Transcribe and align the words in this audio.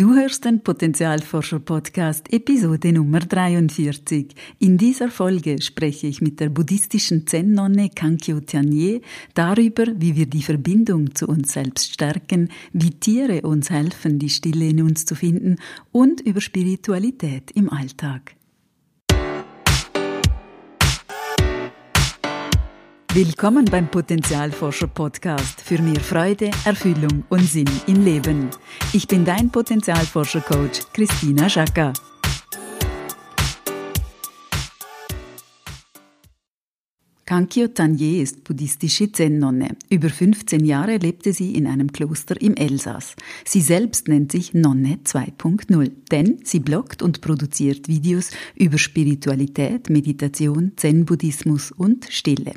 Du 0.00 0.14
hörst 0.14 0.46
den 0.46 0.62
Potenzialforscher-Podcast 0.62 2.32
Episode 2.32 2.90
Nummer 2.90 3.20
43. 3.20 4.34
In 4.58 4.78
dieser 4.78 5.10
Folge 5.10 5.60
spreche 5.60 6.06
ich 6.06 6.22
mit 6.22 6.40
der 6.40 6.48
buddhistischen 6.48 7.26
Zen-Nonne 7.26 7.90
Kankyo 7.90 8.40
Tianye 8.40 9.02
darüber, 9.34 9.84
wie 9.94 10.16
wir 10.16 10.24
die 10.24 10.42
Verbindung 10.42 11.14
zu 11.14 11.26
uns 11.26 11.52
selbst 11.52 11.92
stärken, 11.92 12.48
wie 12.72 12.92
Tiere 12.92 13.42
uns 13.42 13.68
helfen, 13.68 14.18
die 14.18 14.30
Stille 14.30 14.70
in 14.70 14.80
uns 14.80 15.04
zu 15.04 15.14
finden 15.14 15.56
und 15.92 16.22
über 16.22 16.40
Spiritualität 16.40 17.50
im 17.50 17.70
Alltag. 17.70 18.39
Willkommen 23.12 23.64
beim 23.64 23.90
Potenzialforscher 23.90 24.86
Podcast 24.86 25.60
für 25.62 25.82
mehr 25.82 25.98
Freude, 25.98 26.52
Erfüllung 26.64 27.24
und 27.28 27.42
Sinn 27.42 27.68
im 27.88 28.04
Leben. 28.04 28.50
Ich 28.92 29.08
bin 29.08 29.24
dein 29.24 29.50
Potenzialforscher 29.50 30.42
Coach 30.42 30.82
Christina 30.92 31.48
Schaka. 31.48 31.92
Kankyo 37.26 37.66
Tanye 37.66 38.22
ist 38.22 38.44
buddhistische 38.44 39.10
Zen-Nonne. 39.10 39.76
Über 39.88 40.08
15 40.08 40.64
Jahre 40.64 40.98
lebte 40.98 41.32
sie 41.32 41.56
in 41.56 41.66
einem 41.66 41.90
Kloster 41.90 42.40
im 42.40 42.54
Elsass. 42.54 43.16
Sie 43.44 43.60
selbst 43.60 44.06
nennt 44.06 44.30
sich 44.30 44.54
Nonne 44.54 45.00
2.0, 45.04 45.90
denn 46.12 46.38
sie 46.44 46.60
bloggt 46.60 47.02
und 47.02 47.20
produziert 47.22 47.88
Videos 47.88 48.30
über 48.54 48.78
Spiritualität, 48.78 49.90
Meditation, 49.90 50.74
Zen-Buddhismus 50.76 51.72
und 51.72 52.06
Stille. 52.08 52.52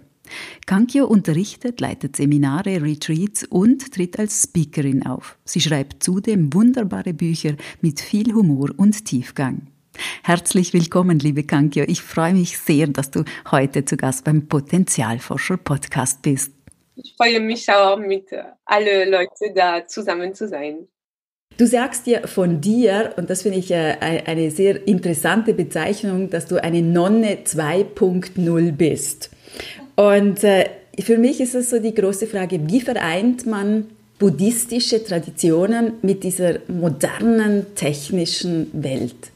Kankyo 0.66 1.06
unterrichtet, 1.06 1.82
leitet 1.82 2.16
Seminare, 2.16 2.82
Retreats 2.82 3.44
und 3.44 3.94
tritt 3.94 4.20
als 4.20 4.44
Speakerin 4.44 5.06
auf. 5.06 5.38
Sie 5.46 5.62
schreibt 5.62 6.04
zudem 6.04 6.54
wunderbare 6.54 7.14
Bücher 7.14 7.56
mit 7.82 8.00
viel 8.00 8.34
Humor 8.34 8.70
und 8.78 9.06
Tiefgang. 9.06 9.68
Herzlich 10.24 10.74
willkommen, 10.74 11.20
liebe 11.20 11.44
Kankyo. 11.44 11.86
Ich 11.88 12.02
freue 12.02 12.34
mich 12.34 12.58
sehr, 12.58 12.88
dass 12.88 13.12
du 13.12 13.24
heute 13.52 13.86
zu 13.86 13.98
Gast 13.98 14.24
beim 14.24 14.48
Potenzialforscher 14.48 15.58
Podcast 15.58 16.22
bist. 16.22 16.52
Ich 16.96 17.16
freue 17.18 17.40
mich 17.40 17.70
auch, 17.72 17.98
mit 17.98 18.30
allen 18.66 19.12
Leuten 19.12 19.56
da 19.56 19.86
zusammen 19.88 20.34
zu 20.34 20.48
sein. 20.48 20.88
Du 21.58 21.68
sagst 21.68 22.08
ja 22.08 22.26
von 22.26 22.62
dir, 22.62 23.14
und 23.18 23.30
das 23.30 23.44
finde 23.44 23.60
ich 23.60 23.70
äh, 23.70 23.96
eine 24.26 24.50
sehr 24.50 24.88
interessante 24.88 25.54
Bezeichnung, 25.54 26.30
dass 26.30 26.48
du 26.48 26.62
eine 26.62 26.82
Nonne 26.82 27.44
2.0 27.44 28.72
bist. 28.72 29.30
Und 29.96 30.44
äh, 30.44 30.70
für 31.00 31.18
mich 31.18 31.40
ist 31.40 31.56
es 31.56 31.70
so 31.70 31.80
die 31.80 31.94
große 31.94 32.28
Frage, 32.28 32.60
wie 32.68 32.82
vereint 32.82 33.46
man 33.46 33.90
buddhistische 34.20 35.04
Traditionen 35.04 35.94
mit 36.02 36.24
dieser 36.24 36.60
modernen 36.68 37.76
technischen 37.76 38.70
Welt? 38.74 39.32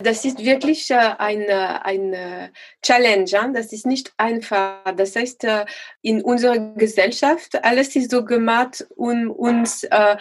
Das 0.00 0.24
ist 0.24 0.44
wirklich 0.44 0.90
äh, 0.90 0.94
eine, 1.18 1.84
eine 1.84 2.52
Challenge. 2.82 3.52
Das 3.52 3.72
ist 3.72 3.84
nicht 3.84 4.12
einfach. 4.16 4.94
Das 4.96 5.16
heißt, 5.16 5.44
äh, 5.44 5.64
in 6.02 6.22
unserer 6.22 6.58
Gesellschaft, 6.76 7.62
alles 7.64 7.96
ist 7.96 8.10
so 8.10 8.24
gemacht, 8.24 8.86
um 8.94 9.30
uns 9.30 9.82
äh, 9.84 10.16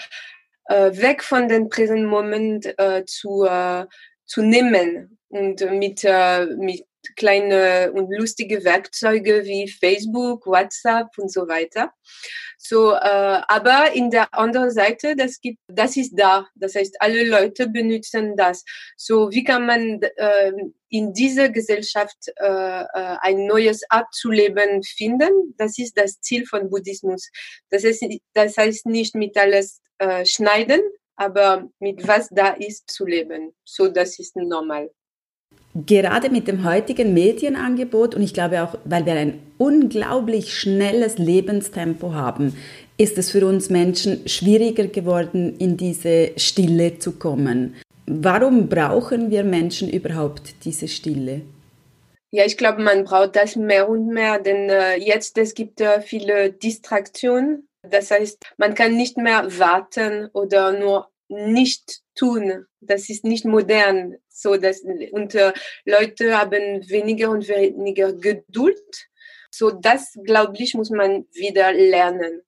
äh 0.70 0.92
weg 0.98 1.24
von 1.24 1.48
den 1.48 1.70
präsenten 1.70 2.08
Moment 2.08 2.66
äh, 2.80 3.06
zu, 3.06 3.46
äh, 3.46 3.86
zu 4.26 4.42
nehmen 4.42 5.20
und 5.30 5.62
mit, 5.72 6.04
mit 6.58 6.86
kleine 7.16 7.92
und 7.94 8.12
lustige 8.12 8.64
Werkzeuge 8.64 9.44
wie 9.46 9.68
Facebook, 9.68 10.46
WhatsApp 10.46 11.08
und 11.18 11.32
so 11.32 11.48
weiter. 11.48 11.92
So, 12.58 12.94
äh, 12.94 13.42
aber 13.48 13.94
in 13.94 14.10
der 14.10 14.34
anderen 14.34 14.72
Seite, 14.72 15.16
das 15.16 15.40
gibt, 15.40 15.60
das 15.68 15.96
ist 15.96 16.14
da. 16.16 16.48
Das 16.56 16.76
heißt, 16.76 16.98
alle 17.00 17.24
Leute 17.24 17.70
benutzen 17.70 18.36
das. 18.36 18.64
So, 18.96 19.32
wie 19.32 19.44
kann 19.44 19.66
man 19.66 20.02
äh, 20.02 20.52
in 20.90 21.14
dieser 21.14 21.50
Gesellschaft 21.50 22.18
äh, 22.38 22.82
äh, 22.82 22.86
ein 22.94 23.46
neues 23.46 23.82
Art 23.90 24.14
zu 24.14 24.32
leben 24.32 24.84
finden? 24.84 25.54
Das 25.58 25.78
ist 25.78 25.98
das 25.98 26.20
Ziel 26.22 26.46
von 26.46 26.70
Buddhismus. 26.70 27.30
Das 27.70 27.84
heißt, 27.84 28.04
das 28.34 28.58
heißt 28.58 28.86
nicht 28.88 29.16
mit 29.16 29.38
alles 29.38 29.82
äh, 30.00 30.26
schneiden, 30.26 30.82
aber 31.16 31.70
mit 31.80 32.08
was 32.08 32.28
da 32.30 32.50
ist 32.50 32.90
zu 32.90 33.06
leben. 33.06 33.54
So, 33.64 33.88
das 33.88 34.20
ist 34.20 34.36
normal 34.36 34.90
gerade 35.86 36.30
mit 36.30 36.48
dem 36.48 36.64
heutigen 36.64 37.14
Medienangebot 37.14 38.16
und 38.16 38.22
ich 38.22 38.34
glaube 38.34 38.64
auch, 38.64 38.78
weil 38.86 39.06
wir 39.06 39.14
ein 39.14 39.40
unglaublich 39.58 40.54
schnelles 40.58 41.18
Lebenstempo 41.18 42.14
haben, 42.14 42.56
ist 42.98 43.18
es 43.18 43.32
für 43.32 43.46
uns 43.46 43.70
Menschen 43.70 44.28
schwieriger 44.28 44.88
geworden, 44.88 45.56
in 45.60 45.78
diese 45.78 46.32
Stille 46.38 46.98
zu 46.98 47.14
kommen. 47.14 47.76
Warum 48.08 48.70
brauchen 48.70 49.30
wir 49.30 49.44
Menschen 49.44 49.90
überhaupt 49.90 50.66
diese 50.66 50.88
Stille? 50.88 51.42
Ja, 52.32 52.46
ich 52.46 52.58
glaube, 52.58 52.82
man 52.82 53.04
braucht 53.04 53.36
das 53.36 53.56
mehr 53.56 53.88
und 53.88 54.08
mehr, 54.08 54.40
denn 54.40 54.70
äh, 54.70 54.96
jetzt 54.96 55.38
es 55.38 55.54
gibt 55.54 55.80
äh, 55.80 56.02
viele 56.02 56.52
Distraktionen. 56.52 57.68
Das 57.84 58.12
heißt, 58.12 58.44
man 58.58 58.74
kann 58.74 58.98
nicht 58.98 59.18
mehr 59.18 59.48
warten 59.60 60.30
oder 60.34 60.78
nur 60.78 61.08
nicht 61.30 62.02
tun. 62.16 62.66
Das 62.80 63.10
ist 63.10 63.24
nicht 63.24 63.46
modern. 63.46 64.16
So, 64.30 64.58
dass, 64.58 64.82
und 65.12 65.36
äh, 65.36 65.54
Leute 65.86 66.38
haben 66.38 66.88
weniger 66.90 67.30
und 67.30 67.48
weniger 67.48 68.14
Geduld. 68.14 69.08
So, 69.52 69.72
das, 69.72 70.14
glaube 70.24 70.54
ich, 70.58 70.74
muss 70.74 70.90
man 70.90 71.26
wieder 71.34 71.74
lernen. 71.74 72.42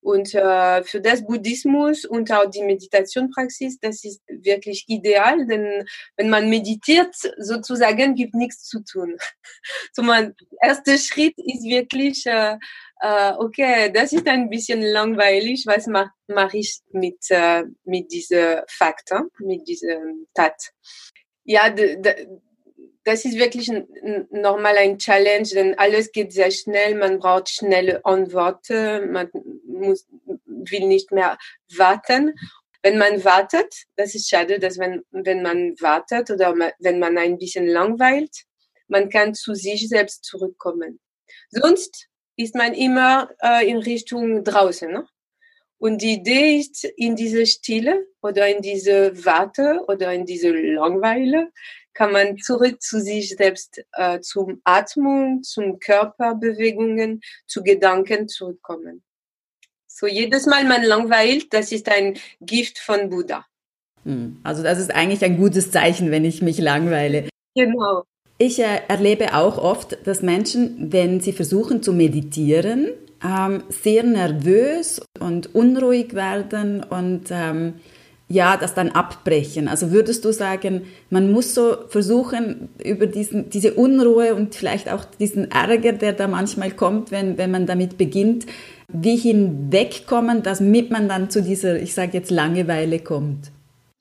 Und 0.00 0.34
äh, 0.34 0.82
für 0.84 1.00
das 1.00 1.24
Buddhismus 1.24 2.04
und 2.04 2.30
auch 2.30 2.50
die 2.50 2.62
Meditationpraxis, 2.62 3.78
das 3.80 4.04
ist 4.04 4.22
wirklich 4.28 4.84
ideal, 4.86 5.46
denn 5.46 5.86
wenn 6.16 6.28
man 6.28 6.50
meditiert, 6.50 7.14
sozusagen 7.38 8.14
gibt 8.14 8.34
nichts 8.34 8.64
zu 8.64 8.82
tun. 8.84 9.16
So 9.92 10.02
mein 10.02 10.34
erster 10.60 10.98
Schritt 10.98 11.34
ist 11.38 11.64
wirklich 11.64 12.26
äh, 12.26 12.56
äh, 13.00 13.32
okay, 13.38 13.92
das 13.92 14.12
ist 14.12 14.26
ein 14.26 14.48
bisschen 14.48 14.80
langweilig, 14.82 15.64
was 15.66 15.86
mache 15.86 16.10
mach 16.26 16.54
ich 16.54 16.80
mit, 16.90 17.18
äh, 17.30 17.64
mit 17.84 18.10
dieser 18.10 18.64
Faktor, 18.68 19.28
mit 19.38 19.68
diesem 19.68 20.26
Tat. 20.34 20.70
Ja, 21.44 21.68
das 23.04 23.24
ist 23.24 23.38
wirklich 23.38 23.70
normal 24.30 24.76
ein 24.78 24.98
Challenge, 24.98 25.48
denn 25.48 25.78
alles 25.78 26.10
geht 26.10 26.32
sehr 26.32 26.50
schnell, 26.50 26.94
man 26.94 27.18
braucht 27.18 27.50
schnelle 27.50 28.04
Antworten, 28.04 29.12
man 29.12 29.30
muss, 29.66 30.06
will 30.46 30.86
nicht 30.86 31.12
mehr 31.12 31.38
warten. 31.76 32.34
Wenn 32.82 32.98
man 32.98 33.24
wartet, 33.24 33.84
das 33.96 34.14
ist 34.14 34.28
schade, 34.28 34.58
dass 34.58 34.78
wenn, 34.78 35.02
wenn 35.10 35.42
man 35.42 35.74
wartet 35.80 36.30
oder 36.30 36.54
wenn 36.78 36.98
man 36.98 37.18
ein 37.18 37.38
bisschen 37.38 37.66
langweilt, 37.66 38.44
man 38.88 39.08
kann 39.08 39.34
zu 39.34 39.54
sich 39.54 39.88
selbst 39.88 40.24
zurückkommen. 40.24 41.00
Sonst 41.50 42.08
ist 42.36 42.54
man 42.54 42.74
immer 42.74 43.30
äh, 43.42 43.68
in 43.68 43.78
Richtung 43.78 44.44
draußen. 44.44 44.90
Ne? 44.90 45.06
Und 45.78 46.02
die 46.02 46.14
Idee 46.14 46.58
ist, 46.58 46.84
in 46.84 47.16
diese 47.16 47.46
Stille 47.46 48.06
oder 48.22 48.48
in 48.48 48.62
diese 48.62 49.24
Warte 49.24 49.80
oder 49.88 50.12
in 50.12 50.24
diese 50.24 50.50
Langweile 50.50 51.50
kann 51.94 52.12
man 52.12 52.38
zurück 52.38 52.82
zu 52.82 53.00
sich 53.00 53.36
selbst, 53.36 53.82
äh, 53.92 54.20
zum 54.20 54.60
Atmung, 54.64 55.42
zum 55.42 55.78
Körperbewegungen, 55.78 57.20
zu 57.46 57.62
Gedanken 57.62 58.28
zurückkommen. 58.28 59.02
So 59.86 60.06
jedes 60.06 60.46
Mal 60.46 60.64
man 60.64 60.82
langweilt, 60.82 61.52
das 61.52 61.70
ist 61.70 61.88
ein 61.88 62.18
Gift 62.40 62.78
von 62.78 63.10
Buddha. 63.10 63.46
Hm. 64.04 64.40
Also 64.42 64.62
das 64.62 64.78
ist 64.78 64.94
eigentlich 64.94 65.24
ein 65.24 65.36
gutes 65.36 65.70
Zeichen, 65.70 66.10
wenn 66.10 66.24
ich 66.24 66.42
mich 66.42 66.58
langweile. 66.58 67.28
Genau. 67.54 68.02
Ich 68.36 68.58
äh, 68.58 68.80
erlebe 68.88 69.34
auch 69.34 69.58
oft, 69.58 69.96
dass 70.06 70.20
Menschen, 70.20 70.92
wenn 70.92 71.20
sie 71.20 71.32
versuchen 71.32 71.82
zu 71.82 71.92
meditieren, 71.92 72.88
ähm, 73.24 73.62
sehr 73.68 74.02
nervös 74.02 75.00
und 75.20 75.54
unruhig 75.54 76.14
werden 76.14 76.82
und 76.82 77.26
ähm, 77.30 77.74
ja, 78.28 78.56
das 78.56 78.74
dann 78.74 78.90
abbrechen. 78.90 79.68
Also 79.68 79.90
würdest 79.92 80.24
du 80.24 80.32
sagen, 80.32 80.86
man 81.10 81.30
muss 81.30 81.54
so 81.54 81.76
versuchen, 81.88 82.70
über 82.82 83.06
diesen, 83.06 83.50
diese 83.50 83.74
Unruhe 83.74 84.34
und 84.34 84.54
vielleicht 84.54 84.90
auch 84.90 85.04
diesen 85.04 85.50
Ärger, 85.50 85.92
der 85.92 86.14
da 86.14 86.26
manchmal 86.26 86.70
kommt, 86.70 87.10
wenn, 87.10 87.36
wenn 87.36 87.50
man 87.50 87.66
damit 87.66 87.98
beginnt, 87.98 88.46
wie 88.88 89.16
hinwegkommen, 89.16 90.42
damit 90.42 90.90
man 90.90 91.08
dann 91.08 91.30
zu 91.30 91.42
dieser, 91.42 91.76
ich 91.76 91.94
sage 91.94 92.12
jetzt, 92.14 92.30
Langeweile 92.30 92.98
kommt? 93.00 93.50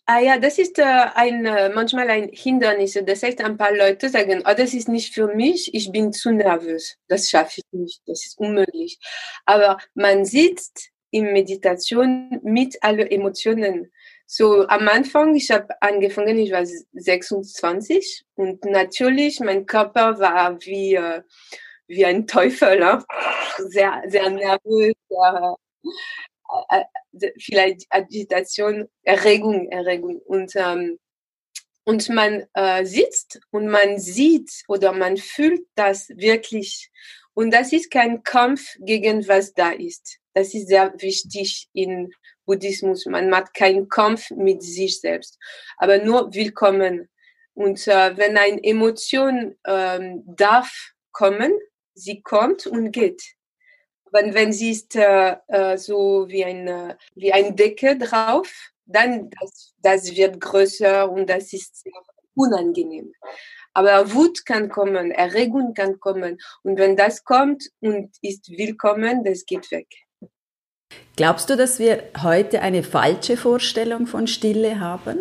Ah 0.06 0.20
ja, 0.20 0.38
das 0.38 0.58
ist 0.58 0.80
äh, 0.80 0.84
ein, 0.84 1.46
äh, 1.46 1.70
manchmal 1.70 2.10
ein 2.10 2.30
Hindernis. 2.34 3.00
Das 3.06 3.24
heißt, 3.24 3.42
ein 3.42 3.58
paar 3.58 3.74
Leute 3.74 4.10
sagen, 4.10 4.44
oh, 4.46 4.54
das 4.56 4.74
ist 4.74 4.90
nicht 4.90 5.14
für 5.14 5.34
mich, 5.34 5.74
ich 5.74 5.92
bin 5.94 6.12
zu 6.12 6.32
nervös. 6.32 6.98
Das 7.08 7.30
schaffe 7.30 7.62
ich 7.62 7.64
nicht, 7.72 8.02
das 8.06 8.26
ist 8.26 8.38
unmöglich. 8.38 9.00
Aber 9.46 9.78
man 9.96 10.26
sitzt 10.26 10.90
in 11.12 11.32
Meditation 11.32 12.40
mit 12.44 12.84
allen 12.84 13.08
Emotionen. 13.08 13.92
So 14.36 14.68
am 14.68 14.88
Anfang, 14.88 15.36
ich 15.36 15.52
habe 15.52 15.80
angefangen, 15.80 16.40
ich 16.40 16.52
war 16.52 16.66
26 16.66 18.26
und 18.34 18.66
natürlich, 18.66 19.40
mein 19.42 19.68
Körper 19.68 20.18
war 20.18 20.60
wie, 20.62 20.96
äh, 20.96 21.22
wie 21.86 22.04
ein 22.04 22.26
Teufel, 22.26 22.80
ne? 22.80 23.06
sehr, 23.60 24.02
sehr 24.08 24.32
nervös, 24.32 24.94
sehr, 25.08 25.56
vielleicht 27.38 27.86
Agitation, 27.92 28.90
Erregung, 29.04 29.70
Erregung. 29.70 30.20
Und, 30.26 30.56
ähm, 30.56 30.98
und 31.84 32.10
man 32.10 32.48
äh, 32.56 32.86
sitzt 32.86 33.40
und 33.52 33.68
man 33.70 34.00
sieht 34.00 34.64
oder 34.68 34.94
man 34.94 35.18
fühlt 35.18 35.62
das 35.76 36.10
wirklich. 36.10 36.90
Und 37.36 37.54
das 37.54 37.72
ist 37.72 37.92
kein 37.92 38.24
Kampf 38.24 38.78
gegen 38.80 39.28
was 39.28 39.54
da 39.54 39.70
ist. 39.70 40.18
Das 40.34 40.56
ist 40.56 40.70
sehr 40.70 40.92
wichtig 40.98 41.68
in 41.74 42.12
Buddhismus. 42.46 43.06
Man 43.06 43.30
macht 43.30 43.54
keinen 43.54 43.90
Kampf 43.90 44.32
mit 44.32 44.64
sich 44.64 45.00
selbst, 45.00 45.40
aber 45.78 46.00
nur 46.00 46.34
willkommen. 46.34 47.10
Und 47.54 47.88
äh, 47.88 48.18
wenn 48.18 48.38
eine 48.38 48.64
Emotion 48.64 49.56
ähm, 49.66 50.24
darf 50.26 50.94
kommen, 51.12 51.54
sie 51.94 52.22
kommt 52.22 52.66
und 52.66 52.92
geht. 52.92 53.22
Aber 54.06 54.34
wenn 54.34 54.54
sie 54.54 54.72
ist 54.72 54.96
äh, 54.96 55.36
äh, 55.48 55.78
so 55.78 56.26
wie 56.28 56.46
eine 56.46 56.98
wie 57.16 57.32
ein 57.32 57.56
Decke 57.56 57.98
drauf, 57.98 58.72
dann 58.86 59.30
das, 59.40 59.74
das 59.80 60.16
wird 60.16 60.40
größer 60.40 61.10
und 61.10 61.30
das 61.30 61.54
ist 61.54 61.86
unangenehm. 62.36 63.14
Aber 63.74 64.14
Wut 64.14 64.46
kann 64.46 64.70
kommen, 64.70 65.12
Erregung 65.12 65.74
kann 65.74 66.00
kommen. 66.00 66.40
Und 66.62 66.78
wenn 66.78 66.96
das 66.96 67.24
kommt 67.24 67.72
und 67.80 68.16
ist 68.22 68.50
willkommen, 68.50 69.24
das 69.24 69.46
geht 69.46 69.72
weg. 69.72 69.88
Glaubst 71.16 71.50
du, 71.50 71.56
dass 71.56 71.78
wir 71.78 72.04
heute 72.24 72.62
eine 72.62 72.82
falsche 72.82 73.38
Vorstellung 73.38 74.08
von 74.08 74.26
Stille 74.26 74.80
haben? 74.80 75.20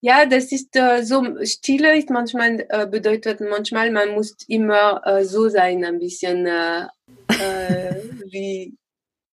Ja, 0.00 0.26
das 0.26 0.52
ist 0.52 0.76
äh, 0.76 1.02
so, 1.02 1.24
Stille 1.44 1.96
ist 1.96 2.10
manchmal, 2.10 2.66
äh, 2.68 2.86
bedeutet 2.86 3.40
manchmal, 3.40 3.90
man 3.90 4.14
muss 4.14 4.36
immer 4.46 5.00
äh, 5.04 5.24
so 5.24 5.48
sein, 5.48 5.84
ein 5.84 5.98
bisschen 5.98 6.46
äh, 6.46 6.82
äh, 7.28 7.94
wie 8.30 8.76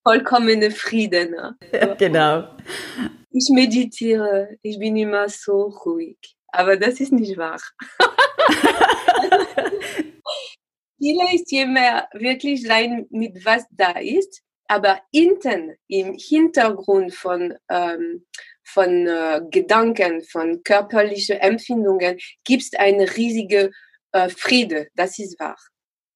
vollkommene 0.04 0.72
Frieden. 0.72 1.32
Ne? 1.32 1.56
Ja, 1.72 1.94
genau. 1.94 2.48
Ich 3.32 3.50
meditiere, 3.50 4.58
ich 4.62 4.80
bin 4.80 4.96
immer 4.98 5.28
so 5.30 5.64
ruhig, 5.86 6.18
aber 6.48 6.78
das 6.78 7.00
ist 7.00 7.12
nicht 7.12 7.38
wahr. 7.38 7.60
Stille 10.96 11.36
ist 11.36 11.52
immer 11.52 12.08
wirklich 12.14 12.64
sein 12.64 13.06
mit 13.10 13.46
was 13.46 13.66
da 13.72 14.00
ist 14.00 14.45
aber 14.68 15.00
hinten 15.14 15.76
im 15.88 16.16
Hintergrund 16.18 17.14
von, 17.14 17.54
ähm, 17.70 18.26
von 18.64 19.08
äh, 19.08 19.42
Gedanken, 19.50 20.24
von 20.24 20.64
körperlichen 20.64 21.38
Empfindungen 21.38 22.18
gibt 22.44 22.64
es 22.64 22.74
eine 22.78 23.16
riesige 23.16 23.72
äh, 24.12 24.30
Friede, 24.30 24.88
das 24.96 25.20
ist 25.20 25.40
wahr. 25.40 25.58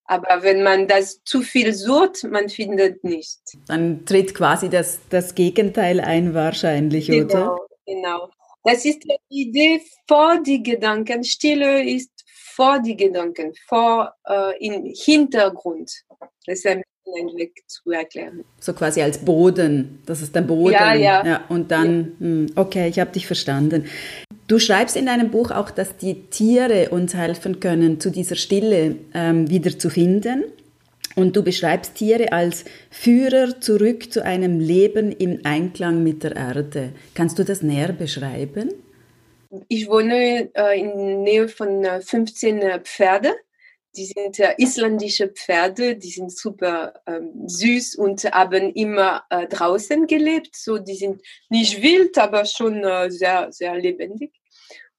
Aber 0.06 0.42
wenn 0.42 0.64
man 0.64 0.88
das 0.88 1.24
zu 1.24 1.44
viel 1.44 1.72
sucht, 1.72 2.24
man 2.24 2.50
findet 2.50 3.04
nicht. 3.04 3.40
Dann 3.68 4.06
tritt 4.06 4.34
quasi 4.34 4.68
das, 4.68 5.02
das 5.10 5.36
Gegenteil 5.36 6.00
ein 6.00 6.34
wahrscheinlich, 6.34 7.08
genau, 7.08 7.26
oder? 7.26 7.58
Genau. 7.86 8.30
Das 8.64 8.86
ist 8.86 9.04
die 9.04 9.18
Idee 9.30 9.82
vor 10.08 10.42
die 10.42 10.64
Gedanken. 10.64 11.24
Stille 11.24 11.84
ist 11.84 12.12
vor 12.56 12.80
die 12.80 12.98
Gedanken, 12.98 13.54
vor 13.68 14.14
äh, 14.28 14.58
im 14.66 14.86
Hintergrund. 14.86 15.92
Das 16.46 16.60
ist 16.60 16.66
ein 16.66 16.84
einen 17.18 17.38
Weg 17.38 17.64
zu 17.68 17.92
erklären. 17.92 18.44
So 18.60 18.74
quasi 18.74 19.02
als 19.02 19.20
Boden, 19.20 20.00
das 20.06 20.22
ist 20.22 20.36
der 20.36 20.42
Boden. 20.42 20.74
Ja, 20.74 20.94
ja. 20.94 21.26
ja 21.26 21.46
und 21.50 21.72
dann, 21.72 22.14
ja. 22.20 22.26
Hm, 22.26 22.48
okay, 22.56 22.88
ich 22.90 23.00
habe 23.00 23.12
dich 23.12 23.28
verstanden. 23.28 23.86
Du 24.48 24.60
schreibst 24.60 24.98
in 24.98 25.06
deinem 25.06 25.30
Buch 25.30 25.52
auch, 25.52 25.70
dass 25.70 25.98
die 25.98 26.24
Tiere 26.30 26.90
uns 26.90 27.14
helfen 27.14 27.60
können, 27.60 28.00
zu 28.00 28.10
dieser 28.10 28.36
Stille 28.36 28.96
ähm, 29.14 29.50
wieder 29.50 29.78
zu 29.78 29.90
finden. 29.90 30.46
Und 31.16 31.36
du 31.36 31.44
beschreibst 31.44 31.96
Tiere 31.96 32.32
als 32.32 32.66
Führer 32.90 33.60
zurück 33.60 34.12
zu 34.12 34.24
einem 34.24 34.60
Leben 34.60 35.12
im 35.12 35.42
Einklang 35.44 36.04
mit 36.04 36.24
der 36.24 36.36
Erde. 36.36 36.94
Kannst 37.14 37.38
du 37.40 37.44
das 37.44 37.62
näher 37.62 37.92
beschreiben? 37.92 38.72
Ich 39.68 39.90
wohne 39.90 40.50
äh, 40.54 40.80
in 40.80 41.24
Nähe 41.24 41.48
von 41.48 41.84
äh, 41.84 42.02
15 42.02 42.62
äh, 42.62 42.80
Pferde 42.82 43.34
die 44.00 44.06
sind 44.06 44.40
isländische 44.58 45.28
Pferde, 45.28 45.98
die 45.98 46.10
sind 46.10 46.32
super 46.32 46.94
ähm, 47.06 47.48
süß 47.48 47.96
und 47.96 48.24
haben 48.32 48.72
immer 48.74 49.24
äh, 49.30 49.46
draußen 49.48 50.08
gelebt. 50.08 50.56
So, 50.56 50.78
die 50.78 50.96
sind 50.96 51.22
nicht 51.50 51.82
wild, 51.82 52.18
aber 52.18 52.46
schon 52.46 52.82
äh, 52.86 53.12
sehr, 53.12 53.52
sehr 53.52 53.76
lebendig. 53.76 54.32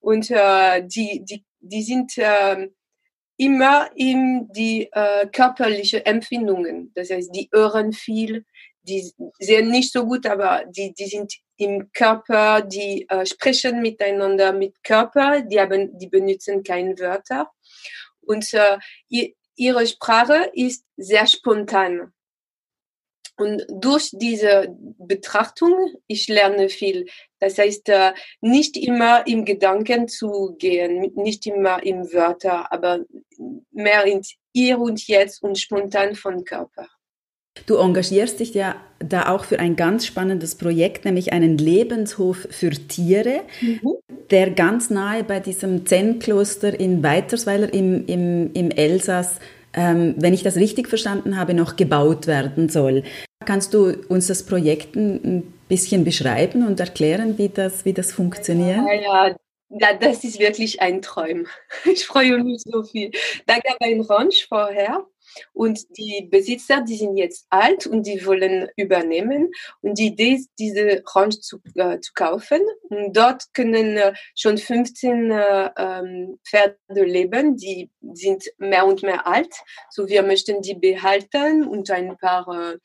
Und 0.00 0.30
äh, 0.30 0.86
die, 0.86 1.24
die, 1.24 1.44
die 1.60 1.82
sind 1.82 2.18
äh, 2.18 2.68
immer 3.38 3.90
in 3.94 4.48
die 4.52 4.90
äh, 4.92 5.26
körperlichen 5.32 6.04
Empfindungen. 6.04 6.92
Das 6.94 7.08
heißt, 7.08 7.34
die 7.34 7.48
hören 7.50 7.94
viel, 7.94 8.44
die 8.82 9.10
sehen 9.38 9.70
nicht 9.70 9.92
so 9.92 10.04
gut, 10.04 10.26
aber 10.26 10.64
die, 10.66 10.92
die 10.92 11.06
sind 11.06 11.32
im 11.56 11.90
Körper, 11.92 12.60
die 12.60 13.08
äh, 13.08 13.24
sprechen 13.24 13.80
miteinander 13.80 14.52
mit 14.52 14.82
Körper, 14.82 15.40
die, 15.40 15.58
haben, 15.58 15.96
die 15.98 16.08
benutzen 16.08 16.62
keine 16.62 16.98
Wörter. 16.98 17.50
Und 18.30 18.54
äh, 18.54 18.78
ihre 19.56 19.86
Sprache 19.88 20.52
ist 20.54 20.84
sehr 20.96 21.26
spontan. 21.26 22.12
Und 23.36 23.66
durch 23.68 24.10
diese 24.12 24.76
Betrachtung, 24.98 25.74
ich 26.06 26.28
lerne 26.28 26.68
viel. 26.68 27.08
Das 27.40 27.58
heißt, 27.58 27.88
äh, 27.88 28.12
nicht 28.40 28.76
immer 28.76 29.26
im 29.26 29.44
Gedanken 29.44 30.06
zu 30.06 30.54
gehen, 30.58 31.12
nicht 31.16 31.44
immer 31.46 31.82
im 31.82 32.12
Wörter, 32.12 32.70
aber 32.70 33.00
mehr 33.72 34.04
ins 34.04 34.36
Hier 34.54 34.78
und 34.78 35.04
Jetzt 35.08 35.42
und 35.42 35.58
spontan 35.58 36.14
von 36.14 36.44
Körper. 36.44 36.86
Du 37.70 37.76
engagierst 37.76 38.40
dich 38.40 38.52
ja 38.52 38.74
da 38.98 39.28
auch 39.28 39.44
für 39.44 39.60
ein 39.60 39.76
ganz 39.76 40.04
spannendes 40.04 40.56
Projekt, 40.56 41.04
nämlich 41.04 41.32
einen 41.32 41.56
Lebenshof 41.56 42.48
für 42.50 42.70
Tiere, 42.70 43.42
mhm. 43.60 43.92
der 44.32 44.50
ganz 44.50 44.90
nahe 44.90 45.22
bei 45.22 45.38
diesem 45.38 45.86
Zen-Kloster 45.86 46.80
in 46.80 47.04
Weitersweiler 47.04 47.72
im, 47.72 48.04
im, 48.06 48.52
im 48.54 48.72
Elsass, 48.72 49.36
ähm, 49.72 50.16
wenn 50.16 50.34
ich 50.34 50.42
das 50.42 50.56
richtig 50.56 50.88
verstanden 50.88 51.36
habe, 51.36 51.54
noch 51.54 51.76
gebaut 51.76 52.26
werden 52.26 52.68
soll. 52.68 53.04
Kannst 53.44 53.72
du 53.72 53.94
uns 54.08 54.26
das 54.26 54.42
Projekt 54.42 54.96
ein 54.96 55.52
bisschen 55.68 56.02
beschreiben 56.02 56.66
und 56.66 56.80
erklären, 56.80 57.38
wie 57.38 57.50
das, 57.50 57.84
wie 57.84 57.92
das 57.92 58.10
funktioniert? 58.10 58.78
Ja, 58.78 59.28
ja. 59.28 59.36
Ja, 59.72 59.94
das 59.94 60.24
ist 60.24 60.40
wirklich 60.40 60.82
ein 60.82 61.00
Traum. 61.02 61.46
Ich 61.84 62.04
freue 62.04 62.42
mich 62.42 62.62
so 62.66 62.82
viel. 62.82 63.12
Da 63.46 63.54
gab 63.54 63.76
es 63.78 63.86
ein 63.86 64.00
Ranch 64.00 64.48
vorher 64.48 65.06
und 65.52 65.96
die 65.96 66.28
Besitzer, 66.30 66.82
die 66.82 66.96
sind 66.96 67.16
jetzt 67.16 67.46
alt 67.50 67.86
und 67.86 68.06
die 68.06 68.24
wollen 68.24 68.68
übernehmen. 68.76 69.50
Und 69.80 69.98
die 69.98 70.08
Idee 70.08 70.34
ist, 70.34 70.50
diese 70.58 71.02
Ranch 71.14 71.40
zu, 71.40 71.60
äh, 71.74 72.00
zu 72.00 72.12
kaufen. 72.14 72.60
Und 72.88 73.16
dort 73.16 73.44
können 73.54 73.96
äh, 73.96 74.12
schon 74.36 74.58
15 74.58 75.30
äh, 75.30 75.70
ähm, 75.76 76.38
Pferde 76.44 76.76
leben, 77.04 77.56
die 77.56 77.90
sind 78.12 78.44
mehr 78.58 78.86
und 78.86 79.02
mehr 79.02 79.26
alt. 79.26 79.54
So 79.90 80.08
wir 80.08 80.22
möchten 80.22 80.62
die 80.62 80.74
behalten 80.74 81.66
und 81.66 81.90
ein 81.90 82.16
paar 82.16 82.46
äh, 82.48 82.78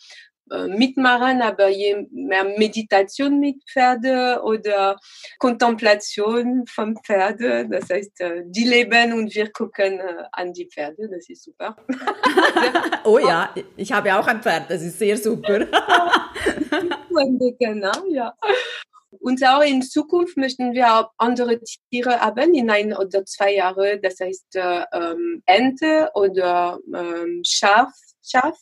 mitmachen, 0.67 1.41
aber 1.41 1.69
je 1.69 2.07
mehr 2.11 2.43
Meditation 2.43 3.39
mit 3.39 3.63
Pferde 3.67 4.41
oder 4.43 4.97
Kontemplation 5.39 6.65
von 6.67 6.95
Pferde, 6.97 7.67
das 7.67 7.89
heißt, 7.89 8.21
äh, 8.21 8.43
die 8.45 8.65
leben 8.65 9.13
und 9.13 9.33
wir 9.33 9.51
gucken 9.51 9.99
äh, 9.99 10.23
an 10.31 10.53
die 10.53 10.67
Pferde, 10.67 11.09
das 11.09 11.29
ist 11.29 11.43
super. 11.43 11.75
oh 13.03 13.17
ja, 13.17 13.53
ich 13.75 13.91
habe 13.91 14.15
auch 14.15 14.27
ein 14.27 14.41
Pferd, 14.41 14.69
das 14.69 14.83
ist 14.83 14.99
sehr 14.99 15.17
super. 15.17 15.67
ja. 18.09 18.33
Und 19.21 19.43
auch 19.47 19.61
in 19.61 19.81
Zukunft 19.81 20.37
möchten 20.37 20.73
wir 20.73 20.93
auch 20.93 21.09
andere 21.17 21.59
Tiere 21.89 22.19
haben, 22.19 22.53
in 22.53 22.69
ein 22.69 22.93
oder 22.93 23.25
zwei 23.25 23.55
Jahre, 23.55 23.99
das 23.99 24.19
heißt 24.19 24.55
ähm, 24.55 25.41
Ente 25.45 26.11
oder 26.13 26.79
ähm, 26.93 27.41
Schaf, 27.43 27.91
Schaf 28.21 28.55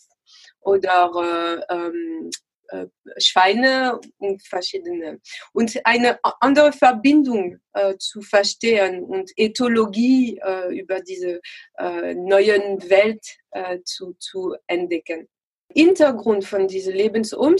oder 0.63 1.63
äh, 1.69 1.73
ähm, 1.73 2.29
äh, 2.69 2.87
Schweine 3.17 3.99
und 4.17 4.41
verschiedene. 4.47 5.19
Und 5.53 5.79
eine 5.83 6.19
andere 6.39 6.71
Verbindung 6.71 7.57
äh, 7.73 7.95
zu 7.97 8.21
verstehen 8.21 9.03
und 9.03 9.31
Ethologie 9.35 10.39
äh, 10.43 10.79
über 10.79 11.01
diese 11.01 11.39
äh, 11.77 12.13
neuen 12.15 12.89
Welt 12.89 13.25
äh, 13.51 13.79
zu, 13.83 14.15
zu 14.19 14.55
entdecken. 14.67 15.27
Hintergrund 15.71 16.45
von 16.45 16.67
diesem 16.67 16.93
Lebenshof 16.95 17.59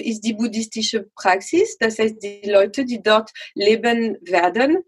ist 0.00 0.20
die 0.24 0.34
buddhistische 0.34 1.08
Praxis, 1.14 1.76
das 1.78 1.98
heißt 1.98 2.22
die 2.22 2.48
Leute, 2.50 2.84
die 2.84 3.02
dort 3.02 3.30
leben 3.54 4.18
werden, 4.22 4.82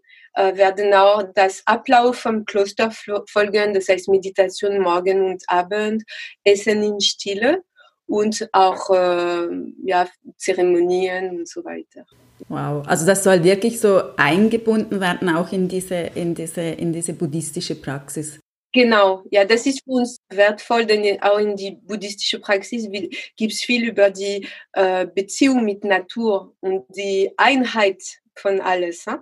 werden 0.55 0.93
auch 0.93 1.23
das 1.33 1.61
Ablauf 1.65 2.17
vom 2.17 2.45
Kloster 2.45 2.91
folgen, 2.91 3.73
das 3.73 3.89
heißt 3.89 4.09
Meditation 4.09 4.79
morgen 4.79 5.23
und 5.23 5.43
Abend, 5.47 6.03
Essen 6.43 6.83
in 6.83 6.99
Stille 6.99 7.63
und 8.07 8.49
auch 8.53 8.89
äh, 8.89 9.47
ja, 9.85 10.07
Zeremonien 10.37 11.37
und 11.37 11.47
so 11.47 11.63
weiter. 11.63 12.05
Wow, 12.47 12.85
also 12.87 13.05
das 13.05 13.23
soll 13.23 13.43
wirklich 13.43 13.79
so 13.79 14.01
eingebunden 14.17 14.99
werden, 14.99 15.29
auch 15.29 15.51
in 15.51 15.67
diese, 15.67 15.95
in 16.15 16.33
diese, 16.33 16.61
in 16.61 16.91
diese 16.91 17.13
buddhistische 17.13 17.75
Praxis. 17.75 18.39
Genau, 18.71 19.23
ja, 19.31 19.45
das 19.45 19.65
ist 19.65 19.83
für 19.83 19.91
uns 19.91 20.17
wertvoll, 20.29 20.85
denn 20.85 21.21
auch 21.23 21.39
in 21.39 21.55
die 21.55 21.71
buddhistische 21.71 22.39
Praxis 22.39 22.87
gibt 23.35 23.51
es 23.51 23.61
viel 23.61 23.87
über 23.87 24.11
die 24.11 24.47
äh, 24.73 25.07
Beziehung 25.07 25.65
mit 25.65 25.83
Natur 25.83 26.53
und 26.59 26.85
die 26.95 27.31
Einheit 27.37 28.01
von 28.35 28.61
alles. 28.61 29.05
Hein? 29.07 29.19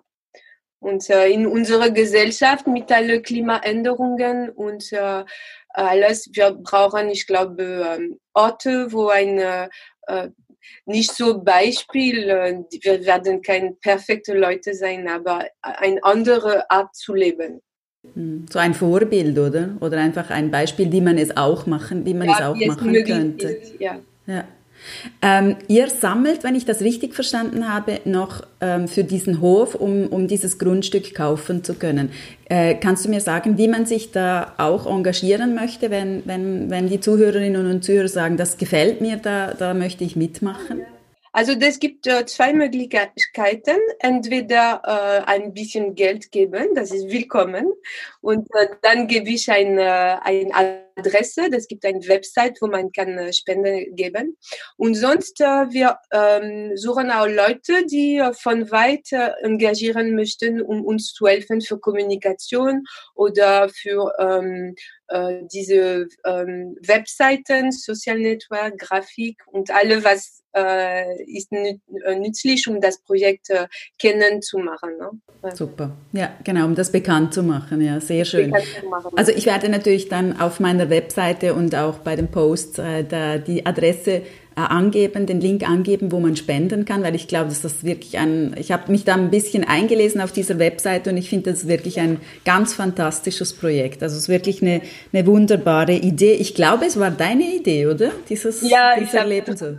Und 0.80 1.10
äh, 1.10 1.30
in 1.30 1.48
unserer 1.48 1.90
Gesellschaft 1.90 2.68
mit 2.68 2.92
allen 2.92 3.22
Klimaänderungen 3.24 4.50
und 4.50 4.92
äh, 4.94 5.24
alles, 5.70 6.30
wir 6.34 6.52
brauchen, 6.52 7.10
ich 7.10 7.28
glaube, 7.28 7.98
ähm, 7.98 8.20
Orte, 8.34 8.92
wo 8.92 9.08
eine 9.08 9.70
äh, 10.08 10.30
nicht 10.86 11.12
so 11.12 11.42
Beispiel, 11.42 12.30
äh, 12.30 12.64
wir 12.82 13.06
werden 13.06 13.42
keine 13.42 13.74
perfekte 13.74 14.38
Leute 14.38 14.74
sein, 14.74 15.08
aber 15.08 15.46
eine 15.62 16.04
andere 16.04 16.70
Art 16.70 16.96
zu 16.96 17.14
leben. 17.14 17.62
Hm, 18.14 18.46
so 18.50 18.60
ein 18.60 18.74
Vorbild, 18.74 19.38
oder? 19.38 19.78
Oder 19.82 19.98
einfach 19.98 20.30
ein 20.30 20.52
Beispiel, 20.52 20.92
wie 20.92 21.02
man 21.02 21.18
es 21.18 21.36
auch 21.36 21.66
machen, 21.66 22.06
wie 22.06 22.14
man 22.14 22.28
ja, 22.28 22.36
es 22.36 22.42
auch 22.42 22.68
machen 22.68 22.94
könnte. 23.04 23.48
Ist, 23.48 23.80
ja. 23.80 24.00
ja. 24.26 24.46
Ähm, 25.22 25.56
ihr 25.68 25.90
sammelt, 25.90 26.44
wenn 26.44 26.56
ich 26.56 26.66
das 26.66 26.82
richtig 26.82 27.14
verstanden 27.14 27.72
habe, 27.72 28.00
noch 28.06 28.44
ähm, 28.62 28.88
für 28.88 29.04
diesen 29.04 29.42
Hof, 29.42 29.76
um, 29.76 30.08
um 30.08 30.28
dieses 30.28 30.60
Grundstück 30.60 31.14
kaufen 31.14 31.64
zu 31.64 31.76
können. 31.76 32.12
Äh, 32.50 32.76
kannst 32.76 33.06
du 33.06 33.10
mir 33.10 33.22
sagen, 33.22 33.58
wie 33.58 33.68
man 33.68 33.86
sich 33.86 34.12
da 34.12 34.54
auch 34.58 34.86
engagieren 34.86 35.56
möchte, 35.56 35.90
wenn, 35.92 36.24
wenn, 36.26 36.70
wenn 36.70 36.88
die 36.88 37.00
Zuhörerinnen 37.00 37.70
und 37.70 37.84
Zuhörer 37.84 38.08
sagen, 38.08 38.38
das 38.38 38.58
gefällt 38.58 39.02
mir, 39.02 39.18
da, 39.18 39.54
da 39.54 39.74
möchte 39.74 40.04
ich 40.04 40.16
mitmachen? 40.16 40.82
Also 41.38 41.52
es 41.52 41.78
gibt 41.78 42.08
äh, 42.08 42.26
zwei 42.26 42.52
Möglichkeiten. 42.52 43.78
Entweder 44.00 44.82
äh, 44.84 45.30
ein 45.30 45.54
bisschen 45.54 45.94
Geld 45.94 46.32
geben, 46.32 46.74
das 46.74 46.90
ist 46.90 47.12
willkommen. 47.12 47.72
Und 48.22 48.48
äh, 48.56 48.70
dann 48.82 49.06
gebe 49.06 49.30
ich 49.30 49.48
eine, 49.52 50.26
eine 50.26 50.82
Adresse. 50.96 51.48
Es 51.52 51.68
gibt 51.68 51.86
eine 51.86 52.00
Website, 52.08 52.58
wo 52.60 52.66
man 52.66 52.92
kann 52.92 53.20
äh, 53.20 53.32
Spenden 53.34 53.96
geben. 53.96 54.36
Und 54.78 54.96
sonst, 54.96 55.40
äh, 55.40 55.70
wir 55.70 56.00
ähm, 56.12 56.76
suchen 56.76 57.12
auch 57.12 57.28
Leute, 57.28 57.86
die 57.86 58.18
äh, 58.18 58.34
von 58.34 58.72
weit 58.72 59.12
engagieren 59.44 60.16
möchten, 60.16 60.60
um 60.60 60.84
uns 60.84 61.14
zu 61.14 61.28
helfen 61.28 61.62
für 61.62 61.78
Kommunikation 61.78 62.84
oder 63.14 63.70
für 63.70 64.12
ähm, 65.10 65.48
diese 65.52 66.08
ähm, 66.26 66.78
Webseiten, 66.82 67.72
Social 67.72 68.20
Network, 68.20 68.78
Grafik 68.78 69.42
und 69.48 69.72
alle, 69.72 70.04
was 70.04 70.44
äh, 70.56 71.24
ist 71.24 71.52
äh, 71.52 71.78
nützlich, 72.18 72.68
um 72.68 72.82
das 72.82 73.00
Projekt 73.00 73.50
äh, 73.50 73.68
kennenzumachen. 74.00 74.98
Ne? 74.98 75.54
Super, 75.54 75.92
ja, 76.14 76.32
genau, 76.44 76.66
um 76.66 76.76
das 76.76 76.92
bekannt 76.92 77.34
zu 77.34 77.44
machen, 77.44 77.82
ja, 77.82 78.00
sehr 78.02 78.26
schön. 78.26 78.54
Also 79.16 79.32
ich 79.32 79.46
werde 79.46 79.70
natürlich 79.70 80.10
dann 80.10 80.40
auf 80.40 80.60
meiner 80.60 80.90
Webseite 80.90 81.54
und 81.54 81.76
auch 81.76 82.00
bei 82.00 82.16
den 82.16 82.30
Posts 82.30 82.80
äh, 82.80 83.04
da 83.04 83.38
die 83.38 83.66
Adresse 83.66 84.12
äh, 84.12 84.24
angeben, 84.66 85.26
den 85.26 85.40
Link 85.40 85.68
angeben, 85.68 86.12
wo 86.12 86.20
man 86.20 86.36
spenden 86.36 86.86
kann, 86.86 87.04
weil 87.04 87.16
ich 87.16 87.28
glaube, 87.28 87.50
dass 87.50 87.62
das 87.62 87.84
wirklich 87.84 88.18
ein, 88.18 88.56
ich 88.58 88.72
habe 88.72 88.92
mich 88.92 89.06
da 89.06 89.14
ein 89.14 89.30
bisschen 89.30 89.64
eingelesen 89.64 90.20
auf 90.22 90.32
dieser 90.32 90.60
Webseite 90.60 91.10
und 91.12 91.18
ich 91.18 91.30
finde 91.30 91.52
das 91.52 91.68
wirklich 91.68 92.00
ein 92.00 92.20
ganz 92.46 92.74
fantastisches 92.74 93.54
Projekt. 93.54 94.02
Also 94.04 94.16
es 94.16 94.24
ist 94.24 94.30
wirklich 94.30 94.62
eine, 94.62 94.82
eine 95.14 95.26
wunderbare 95.26 95.94
Idee. 95.94 96.34
Ich 96.34 96.56
glaube, 96.56 96.86
es 96.86 97.00
war 97.00 97.12
deine 97.12 97.56
Idee, 97.56 97.88
oder? 97.88 98.12
Dieses, 98.30 98.68
ja, 98.68 98.96
dieser 99.00 99.28
ich 99.28 99.42
habe. 99.42 99.78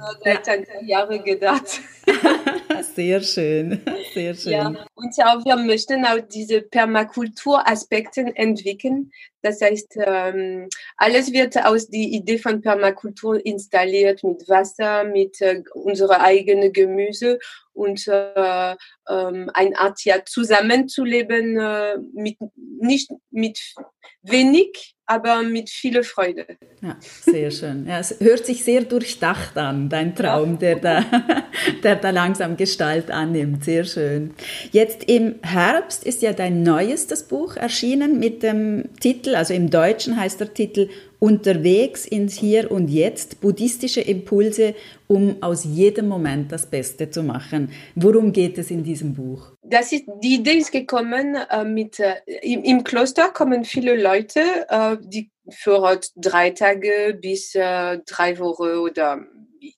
Jahre 0.86 1.18
gedacht. 1.20 1.80
sehr 2.94 3.20
schön, 3.20 3.80
sehr 4.14 4.34
schön. 4.34 4.52
Ja, 4.52 4.68
und 4.94 5.14
auch 5.24 5.44
wir 5.44 5.56
möchten 5.56 6.04
auch 6.04 6.20
diese 6.20 6.62
Permakulturaspekte 6.62 8.32
entwickeln. 8.34 9.10
Das 9.42 9.60
heißt, 9.60 9.98
ähm, 10.04 10.68
alles 10.96 11.32
wird 11.32 11.56
aus 11.64 11.88
der 11.88 12.00
Idee 12.00 12.38
von 12.38 12.60
Permakultur 12.60 13.44
installiert 13.44 14.24
mit 14.24 14.48
Wasser, 14.48 15.04
mit 15.04 15.40
äh, 15.40 15.62
unserer 15.74 16.20
eigenen 16.20 16.72
Gemüse 16.72 17.38
und 17.72 18.06
äh, 18.08 18.74
ähm, 19.08 19.50
eine 19.54 19.78
Art 19.78 20.04
ja 20.04 20.24
zusammenzuleben 20.24 21.56
äh, 21.56 21.98
mit 22.12 22.36
nicht 22.56 23.10
mit 23.30 23.58
wenig, 24.22 24.96
aber 25.08 25.42
mit 25.42 25.70
viel 25.70 26.02
Freude. 26.02 26.46
Ja, 26.82 26.96
sehr 27.00 27.50
schön. 27.50 27.86
Ja, 27.86 27.98
es 27.98 28.14
hört 28.20 28.44
sich 28.44 28.62
sehr 28.62 28.82
durchdacht 28.82 29.56
an, 29.56 29.88
dein 29.88 30.14
Traum, 30.14 30.58
der 30.58 30.76
da, 30.76 31.04
der 31.82 31.96
da 31.96 32.10
langsam 32.10 32.56
Gestalt 32.56 33.10
annimmt. 33.10 33.64
Sehr 33.64 33.84
schön. 33.84 34.34
Jetzt 34.70 35.04
im 35.04 35.36
Herbst 35.42 36.04
ist 36.04 36.20
ja 36.20 36.34
dein 36.34 36.62
neuestes 36.62 37.22
Buch 37.22 37.56
erschienen 37.56 38.18
mit 38.18 38.42
dem 38.42 38.84
Titel, 39.00 39.34
also 39.34 39.54
im 39.54 39.70
Deutschen 39.70 40.16
heißt 40.16 40.40
der 40.40 40.52
Titel 40.52 40.88
Unterwegs 41.20 42.06
ins 42.06 42.34
Hier 42.34 42.70
und 42.70 42.88
Jetzt, 42.88 43.40
buddhistische 43.40 44.02
Impulse, 44.02 44.74
um 45.08 45.42
aus 45.42 45.64
jedem 45.64 46.06
Moment 46.06 46.52
das 46.52 46.66
Beste 46.66 47.10
zu 47.10 47.22
machen. 47.22 47.70
Worum 47.96 48.32
geht 48.32 48.58
es 48.58 48.70
in 48.70 48.84
diesem 48.84 49.14
Buch? 49.14 49.52
Das 49.70 49.92
ist, 49.92 50.04
die 50.22 50.36
Idee 50.36 50.58
ist 50.58 50.72
gekommen 50.72 51.34
äh, 51.34 51.64
mit, 51.64 52.00
äh, 52.00 52.16
im, 52.42 52.64
im, 52.64 52.84
Kloster 52.84 53.28
kommen 53.28 53.64
viele 53.64 54.00
Leute, 54.00 54.66
äh, 54.68 54.96
die 55.00 55.30
für 55.50 56.00
drei 56.16 56.50
Tage 56.50 57.18
bis 57.20 57.54
äh, 57.54 57.98
drei 58.06 58.38
Wochen 58.38 58.78
oder 58.78 59.20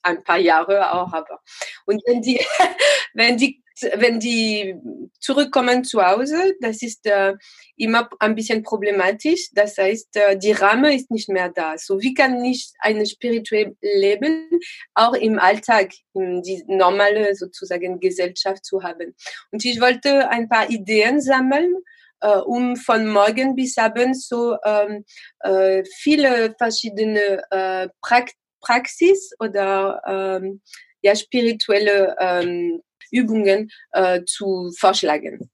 ein 0.03 0.23
paar 0.23 0.39
Jahre 0.39 0.93
auch, 0.93 1.13
aber. 1.13 1.41
Und 1.87 2.03
wenn 2.07 2.23
die, 2.23 2.41
wenn 3.15 3.37
die 3.37 3.63
wenn 3.97 4.21
die 4.21 4.75
zurückkommen 5.19 5.85
zu 5.85 6.05
Hause, 6.05 6.55
das 6.61 6.83
ist 6.83 7.07
äh, 7.07 7.35
immer 7.77 8.09
ein 8.19 8.35
bisschen 8.35 8.63
problematisch. 8.63 9.49
Das 9.53 9.77
heißt, 9.79 10.17
äh, 10.17 10.39
die 10.39 10.53
Rahmen 10.53 10.93
ist 10.93 11.11
nicht 11.11 11.29
mehr 11.29 11.51
da. 11.51 11.77
So 11.79 12.01
wie 12.01 12.15
kann 12.15 12.45
ich 12.45 12.73
ein 12.79 13.05
spirituelles 13.07 13.77
Leben 13.81 14.49
auch 14.95 15.15
im 15.15 15.39
Alltag, 15.39 15.93
in 16.15 16.43
die 16.43 16.65
normale 16.67 17.35
sozusagen 17.35 18.01
Gesellschaft 18.01 18.65
zu 18.65 18.83
haben. 18.83 19.15
Und 19.51 19.65
ich 19.65 19.81
wollte 19.81 20.29
ein 20.29 20.49
paar 20.49 20.69
Ideen 20.71 21.21
sammeln, 21.21 21.75
äh, 22.21 22.37
um 22.37 22.77
von 22.77 23.09
morgen 23.09 23.55
bis 23.55 23.79
abend 23.79 24.21
so 24.21 24.57
ähm, 24.65 25.05
äh, 25.41 25.83
viele 25.85 26.55
verschiedene 26.59 27.43
äh, 27.51 27.89
Praxis 28.61 29.33
oder 29.39 30.03
ähm, 30.07 30.61
ja 31.03 31.17
spirituelle 31.17 32.17
ähm, 32.21 32.83
Übungen 33.11 33.71
äh, 33.93 34.23
zu 34.25 34.73
vorschlagen. 34.79 35.51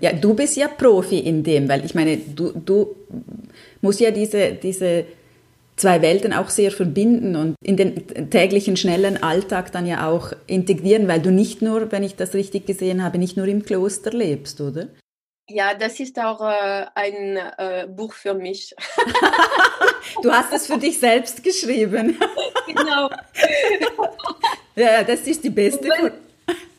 Ja, 0.00 0.12
du 0.12 0.34
bist 0.34 0.56
ja 0.56 0.68
Profi 0.68 1.18
in 1.18 1.42
dem, 1.42 1.68
weil 1.68 1.84
ich 1.84 1.94
meine, 1.94 2.16
du, 2.16 2.52
du 2.52 2.94
musst 3.80 4.00
ja 4.00 4.12
diese, 4.12 4.52
diese 4.52 5.04
zwei 5.76 6.00
Welten 6.00 6.32
auch 6.32 6.48
sehr 6.48 6.70
verbinden 6.70 7.34
und 7.36 7.56
in 7.62 7.76
den 7.76 8.30
täglichen 8.30 8.76
schnellen 8.76 9.22
Alltag 9.22 9.72
dann 9.72 9.86
ja 9.86 10.08
auch 10.08 10.32
integrieren, 10.46 11.08
weil 11.08 11.20
du 11.20 11.32
nicht 11.32 11.62
nur, 11.62 11.90
wenn 11.90 12.04
ich 12.04 12.14
das 12.14 12.34
richtig 12.34 12.66
gesehen 12.66 13.02
habe, 13.02 13.18
nicht 13.18 13.36
nur 13.36 13.46
im 13.46 13.64
Kloster 13.64 14.10
lebst, 14.10 14.60
oder? 14.60 14.88
Ja, 15.46 15.74
das 15.74 16.00
ist 16.00 16.18
auch 16.18 16.40
äh, 16.40 16.86
ein 16.94 17.36
äh, 17.36 17.86
Buch 17.86 18.14
für 18.14 18.32
mich. 18.32 18.74
du 20.22 20.32
hast 20.32 20.54
es 20.54 20.66
für 20.66 20.78
dich 20.78 20.98
selbst 20.98 21.44
geschrieben. 21.44 22.18
genau. 22.66 23.10
ja, 24.76 25.02
das 25.02 25.20
ist 25.26 25.44
die 25.44 25.50
beste. 25.50 25.88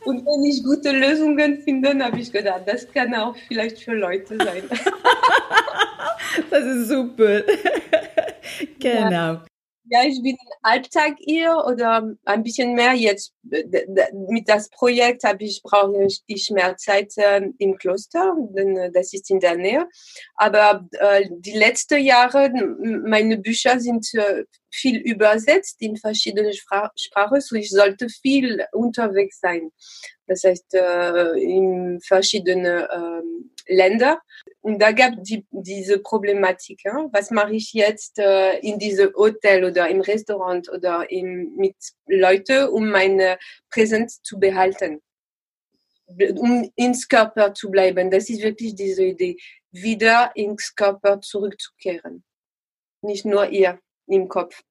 Und 0.06 0.24
wenn 0.24 0.44
ich 0.44 0.62
gute 0.62 0.92
Lösungen 0.92 1.62
finde, 1.62 2.04
habe 2.04 2.20
ich 2.20 2.30
gedacht, 2.30 2.62
das 2.66 2.88
kann 2.92 3.12
auch 3.14 3.34
vielleicht 3.48 3.80
für 3.80 3.94
Leute 3.94 4.36
sein. 4.38 4.62
das 6.50 6.64
ist 6.64 6.88
super. 6.88 7.42
genau. 8.78 9.10
Ja. 9.10 9.44
Ja, 9.88 10.02
ich 10.04 10.20
bin 10.20 10.36
Alltag 10.62 11.14
hier 11.20 11.62
oder 11.64 12.12
ein 12.24 12.42
bisschen 12.42 12.74
mehr 12.74 12.92
jetzt. 12.94 13.32
Mit 14.28 14.48
das 14.48 14.68
Projekt 14.70 15.22
habe 15.22 15.44
ich 15.44 15.62
brauche 15.62 16.08
ich 16.26 16.50
mehr 16.50 16.76
Zeit 16.76 17.12
äh, 17.16 17.42
im 17.58 17.76
Kloster, 17.78 18.34
denn 18.50 18.76
äh, 18.76 18.90
das 18.92 19.12
ist 19.12 19.30
in 19.30 19.38
der 19.38 19.56
Nähe. 19.56 19.86
Aber 20.34 20.88
äh, 20.90 21.28
die 21.30 21.56
letzten 21.56 22.02
Jahre, 22.02 22.50
meine 22.80 23.38
Bücher 23.38 23.78
sind 23.78 24.12
äh, 24.14 24.44
viel 24.72 24.96
übersetzt 24.98 25.76
in 25.80 25.96
verschiedene 25.96 26.52
Spra 26.52 26.90
Sprachen, 26.96 27.40
so 27.40 27.54
ich 27.54 27.70
sollte 27.70 28.08
viel 28.08 28.64
unterwegs 28.72 29.38
sein. 29.40 29.70
Das 30.26 30.44
heißt, 30.44 30.74
äh, 30.74 31.38
in 31.38 32.00
verschiedene 32.00 32.88
ähm, 32.92 33.50
Länder. 33.68 34.20
Und 34.60 34.80
da 34.80 34.92
gab 34.92 35.12
die, 35.22 35.46
diese 35.50 35.98
Problematik. 35.98 36.80
Ja? 36.84 37.08
Was 37.12 37.30
mache 37.30 37.54
ich 37.54 37.72
jetzt 37.72 38.18
äh, 38.18 38.58
in 38.58 38.78
diesem 38.78 39.12
Hotel 39.14 39.64
oder 39.64 39.88
im 39.88 40.00
Restaurant 40.00 40.68
oder 40.70 41.10
im, 41.10 41.54
mit 41.56 41.76
Leuten, 42.06 42.68
um 42.68 42.88
meine 42.88 43.38
Präsenz 43.70 44.22
zu 44.22 44.38
behalten? 44.38 45.00
Um 46.08 46.70
ins 46.76 47.08
Körper 47.08 47.52
zu 47.52 47.70
bleiben. 47.70 48.10
Das 48.10 48.30
ist 48.30 48.42
wirklich 48.42 48.76
diese 48.76 49.04
Idee, 49.04 49.36
wieder 49.72 50.30
ins 50.34 50.74
Körper 50.74 51.20
zurückzukehren. 51.20 52.22
Nicht 53.02 53.24
nur 53.24 53.48
ihr 53.50 53.80
im 54.06 54.28
Kopf. 54.28 54.62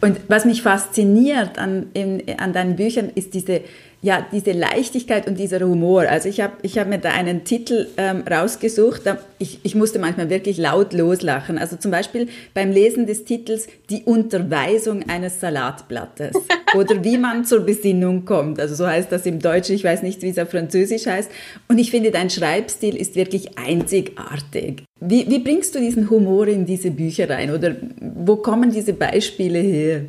Und 0.00 0.28
was 0.28 0.44
mich 0.44 0.62
fasziniert 0.62 1.58
an, 1.58 1.90
in, 1.94 2.38
an 2.38 2.52
deinen 2.52 2.76
Büchern 2.76 3.10
ist 3.14 3.34
diese 3.34 3.62
ja, 4.04 4.26
diese 4.30 4.52
Leichtigkeit 4.52 5.26
und 5.26 5.38
dieser 5.38 5.60
Humor. 5.60 6.02
Also 6.02 6.28
ich 6.28 6.42
habe 6.42 6.52
ich 6.60 6.76
hab 6.76 6.88
mir 6.88 6.98
da 6.98 7.12
einen 7.12 7.44
Titel 7.44 7.88
ähm, 7.96 8.22
rausgesucht. 8.30 9.00
Ich, 9.38 9.60
ich 9.62 9.74
musste 9.74 9.98
manchmal 9.98 10.28
wirklich 10.28 10.58
laut 10.58 10.92
loslachen. 10.92 11.56
Also 11.56 11.76
zum 11.76 11.90
Beispiel 11.90 12.28
beim 12.52 12.70
Lesen 12.70 13.06
des 13.06 13.24
Titels 13.24 13.66
Die 13.88 14.02
Unterweisung 14.02 15.08
eines 15.08 15.40
Salatblattes 15.40 16.36
oder 16.76 17.02
wie 17.02 17.16
man 17.16 17.46
zur 17.46 17.60
Besinnung 17.60 18.26
kommt. 18.26 18.60
Also 18.60 18.74
so 18.74 18.86
heißt 18.86 19.10
das 19.10 19.24
im 19.24 19.38
Deutschen. 19.38 19.74
Ich 19.74 19.84
weiß 19.84 20.02
nicht, 20.02 20.20
wie 20.20 20.28
es 20.28 20.38
auf 20.38 20.50
Französisch 20.50 21.06
heißt. 21.06 21.30
Und 21.68 21.78
ich 21.78 21.90
finde, 21.90 22.10
dein 22.10 22.28
Schreibstil 22.28 22.96
ist 22.96 23.16
wirklich 23.16 23.56
einzigartig. 23.56 24.84
Wie, 25.00 25.30
wie 25.30 25.38
bringst 25.38 25.74
du 25.74 25.78
diesen 25.78 26.10
Humor 26.10 26.46
in 26.46 26.66
diese 26.66 26.90
Bücher 26.90 27.30
rein? 27.30 27.50
Oder 27.50 27.74
wo 28.00 28.36
kommen 28.36 28.70
diese 28.70 28.92
Beispiele 28.92 29.60
her? 29.60 30.04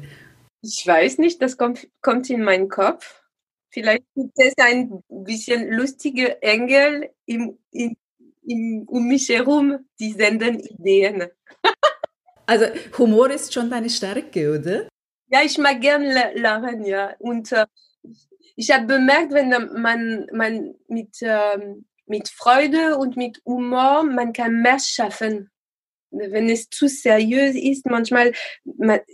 Ich 0.62 0.86
weiß 0.86 1.18
nicht, 1.20 1.42
das 1.42 1.56
kommt, 1.56 1.88
kommt 2.02 2.30
in 2.30 2.44
meinen 2.44 2.68
Kopf 2.68 3.22
Vielleicht 3.76 4.06
gibt 4.16 4.32
es 4.38 4.54
ein 4.58 5.04
bisschen 5.10 5.70
lustige 5.70 6.42
Engel 6.42 7.10
im, 7.26 7.58
im, 7.72 7.98
im, 8.48 8.84
um 8.88 9.06
mich 9.06 9.28
herum, 9.28 9.86
die 10.00 10.14
senden 10.14 10.62
Ideen. 10.62 11.26
also 12.46 12.68
Humor 12.98 13.32
ist 13.32 13.54
schon 13.54 13.70
deine 13.70 13.90
Stärke, 13.90 14.58
oder? 14.58 14.88
Ja, 15.28 15.42
ich 15.44 15.58
mag 15.58 15.82
gerne 15.82 16.32
lachen, 16.36 16.86
ja. 16.86 17.16
Und 17.20 17.52
äh, 17.52 17.66
ich 18.56 18.72
habe 18.72 18.86
bemerkt, 18.86 19.34
wenn 19.34 19.50
man, 19.50 20.26
man 20.32 20.74
mit, 20.88 21.22
äh, 21.22 21.76
mit 22.06 22.30
Freude 22.30 22.96
und 22.98 23.18
mit 23.18 23.42
Humor, 23.44 24.04
man 24.04 24.32
kann 24.32 24.62
mehr 24.62 24.80
schaffen 24.80 25.52
wenn 26.18 26.50
es 26.50 26.70
zu 26.70 26.88
seriös 26.88 27.56
ist, 27.56 27.86
manchmal 27.86 28.32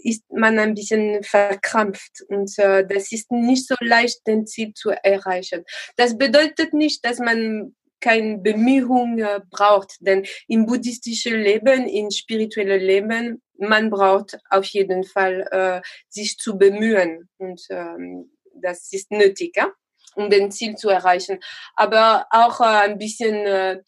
ist 0.03 0.24
man 0.31 0.60
ein 0.60 0.74
bisschen 0.74 1.24
verkrampft 1.24 2.24
und 2.27 2.58
äh, 2.60 2.86
das 2.86 3.12
ist 3.12 3.31
nicht 3.31 3.67
so 3.67 3.75
leicht, 3.79 4.25
den 4.27 4.46
Ziel 4.46 4.74
zu 4.74 4.91
erreichen. 4.91 5.63
Das 5.96 6.17
bedeutet 6.17 6.74
nicht, 6.74 7.05
dass 7.05 7.20
man 7.20 7.75
keine 8.00 8.39
Bemühung 8.39 9.20
äh, 9.20 9.39
braucht, 9.50 9.98
denn 10.00 10.25
im 10.48 10.65
buddhistischen 10.65 11.39
Leben, 11.39 11.88
im 11.88 12.10
spirituellen 12.10 12.81
Leben, 12.81 13.41
man 13.58 13.89
braucht 13.89 14.39
auf 14.50 14.65
jeden 14.65 15.03
Fall 15.03 15.48
äh, 15.51 15.81
sich 16.10 16.38
zu 16.38 16.58
bemühen 16.58 17.29
und 17.38 17.62
ähm, 17.70 18.31
das 18.55 18.91
ist 18.91 19.12
nötig, 19.12 19.55
ja? 19.55 19.72
um 20.15 20.29
den 20.29 20.51
Ziel 20.51 20.75
zu 20.75 20.89
erreichen. 20.89 21.39
Aber 21.75 22.25
auch 22.31 22.60
äh, 22.60 22.89
ein 22.89 22.98
bisschen 22.98 23.36
äh, 23.36 23.81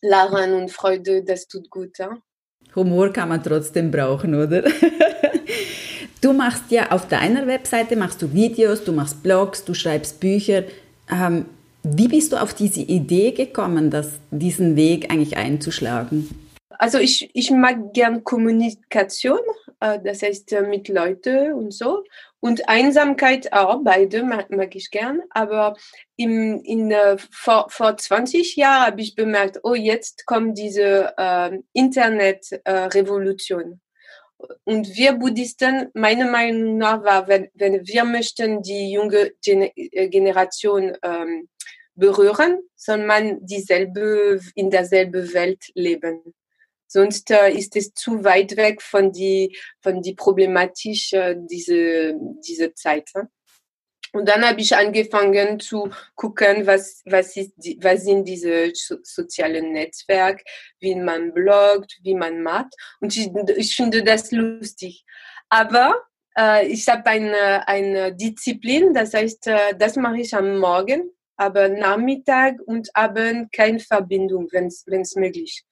Lachen 0.00 0.54
und 0.54 0.70
Freude, 0.70 1.22
das 1.24 1.48
tut 1.48 1.70
gut. 1.70 1.98
Ja? 1.98 2.18
Humor 2.74 3.12
kann 3.12 3.28
man 3.28 3.42
trotzdem 3.42 3.90
brauchen, 3.90 4.34
oder? 4.34 4.62
du 6.20 6.32
machst 6.32 6.70
ja 6.70 6.90
auf 6.90 7.08
deiner 7.08 7.46
Webseite 7.46 7.96
machst 7.96 8.22
du 8.22 8.32
Videos, 8.32 8.84
du 8.84 8.92
machst 8.92 9.22
Blogs, 9.22 9.64
du 9.64 9.74
schreibst 9.74 10.20
Bücher. 10.20 10.64
Ähm, 11.10 11.46
wie 11.82 12.08
bist 12.08 12.32
du 12.32 12.36
auf 12.36 12.54
diese 12.54 12.80
Idee 12.80 13.32
gekommen, 13.32 13.90
das, 13.90 14.20
diesen 14.30 14.76
Weg 14.76 15.10
eigentlich 15.10 15.36
einzuschlagen? 15.36 16.28
Also 16.70 16.98
ich, 16.98 17.30
ich 17.34 17.50
mag 17.50 17.92
gern 17.92 18.22
Kommunikation, 18.22 19.40
das 19.80 20.22
heißt 20.22 20.52
äh, 20.52 20.62
mit 20.62 20.88
Leuten 20.88 21.52
und 21.52 21.72
so. 21.72 22.04
Und 22.40 22.68
Einsamkeit 22.68 23.52
auch, 23.52 23.80
beide 23.82 24.22
mag, 24.22 24.48
ich 24.74 24.90
gern. 24.90 25.22
Aber 25.30 25.76
im, 26.16 26.60
in, 26.62 26.90
äh, 26.90 27.16
vor, 27.30 27.68
vor 27.70 27.96
20 27.96 28.56
Jahren 28.56 28.86
habe 28.86 29.00
ich 29.00 29.14
bemerkt, 29.14 29.60
oh, 29.62 29.74
jetzt 29.74 30.26
kommt 30.26 30.58
diese 30.58 31.14
äh, 31.16 31.58
Internetrevolution. 31.72 33.72
Äh, 33.72 33.76
und 34.64 34.96
wir 34.96 35.14
Buddhisten, 35.14 35.88
meiner 35.94 36.30
Meinung 36.30 36.78
nach, 36.78 37.02
war, 37.02 37.26
wenn, 37.26 37.48
wenn 37.54 37.84
wir 37.84 38.04
möchten 38.04 38.62
die 38.62 38.92
junge 38.92 39.32
Gen 39.42 39.68
Generation 39.74 40.96
ähm, 41.02 41.48
berühren, 41.96 42.60
soll 42.76 43.04
man 43.04 43.44
dieselbe, 43.44 44.38
in 44.54 44.70
derselben 44.70 45.34
Welt 45.34 45.64
leben. 45.74 46.22
Sonst 46.88 47.30
äh, 47.30 47.50
ist 47.50 47.76
es 47.76 47.92
zu 47.92 48.24
weit 48.24 48.56
weg 48.56 48.80
von 48.82 49.12
die, 49.12 49.56
von 49.80 50.02
die 50.02 50.14
Problematik 50.14 51.12
äh, 51.12 51.36
diese, 51.38 52.14
diese 52.42 52.72
Zeit. 52.74 53.10
Ne? 53.14 53.28
Und 54.12 54.26
dann 54.26 54.44
habe 54.44 54.60
ich 54.60 54.74
angefangen 54.74 55.60
zu 55.60 55.90
gucken, 56.14 56.66
was, 56.66 57.02
was, 57.04 57.36
ist 57.36 57.52
die, 57.56 57.78
was 57.82 58.04
sind 58.04 58.26
diese 58.26 58.72
so, 58.74 58.96
sozialen 59.02 59.72
Netzwerke, 59.72 60.42
wie 60.80 60.94
man 60.94 61.34
bloggt, 61.34 61.98
wie 62.02 62.14
man 62.14 62.42
macht. 62.42 62.74
Und 63.00 63.14
ich, 63.14 63.30
ich 63.56 63.76
finde 63.76 64.02
das 64.02 64.32
lustig. 64.32 65.04
Aber 65.50 65.94
äh, 66.38 66.66
ich 66.68 66.88
habe 66.88 67.06
eine, 67.06 67.68
eine 67.68 68.14
Disziplin, 68.14 68.94
das 68.94 69.12
heißt, 69.12 69.46
äh, 69.48 69.76
das 69.76 69.96
mache 69.96 70.20
ich 70.20 70.34
am 70.34 70.58
Morgen, 70.58 71.10
aber 71.36 71.68
Nachmittag 71.68 72.56
und 72.64 72.88
Abend 72.96 73.52
keine 73.52 73.78
Verbindung, 73.78 74.48
wenn 74.52 74.66
es 74.66 75.16
möglich 75.16 75.58
ist. 75.60 75.66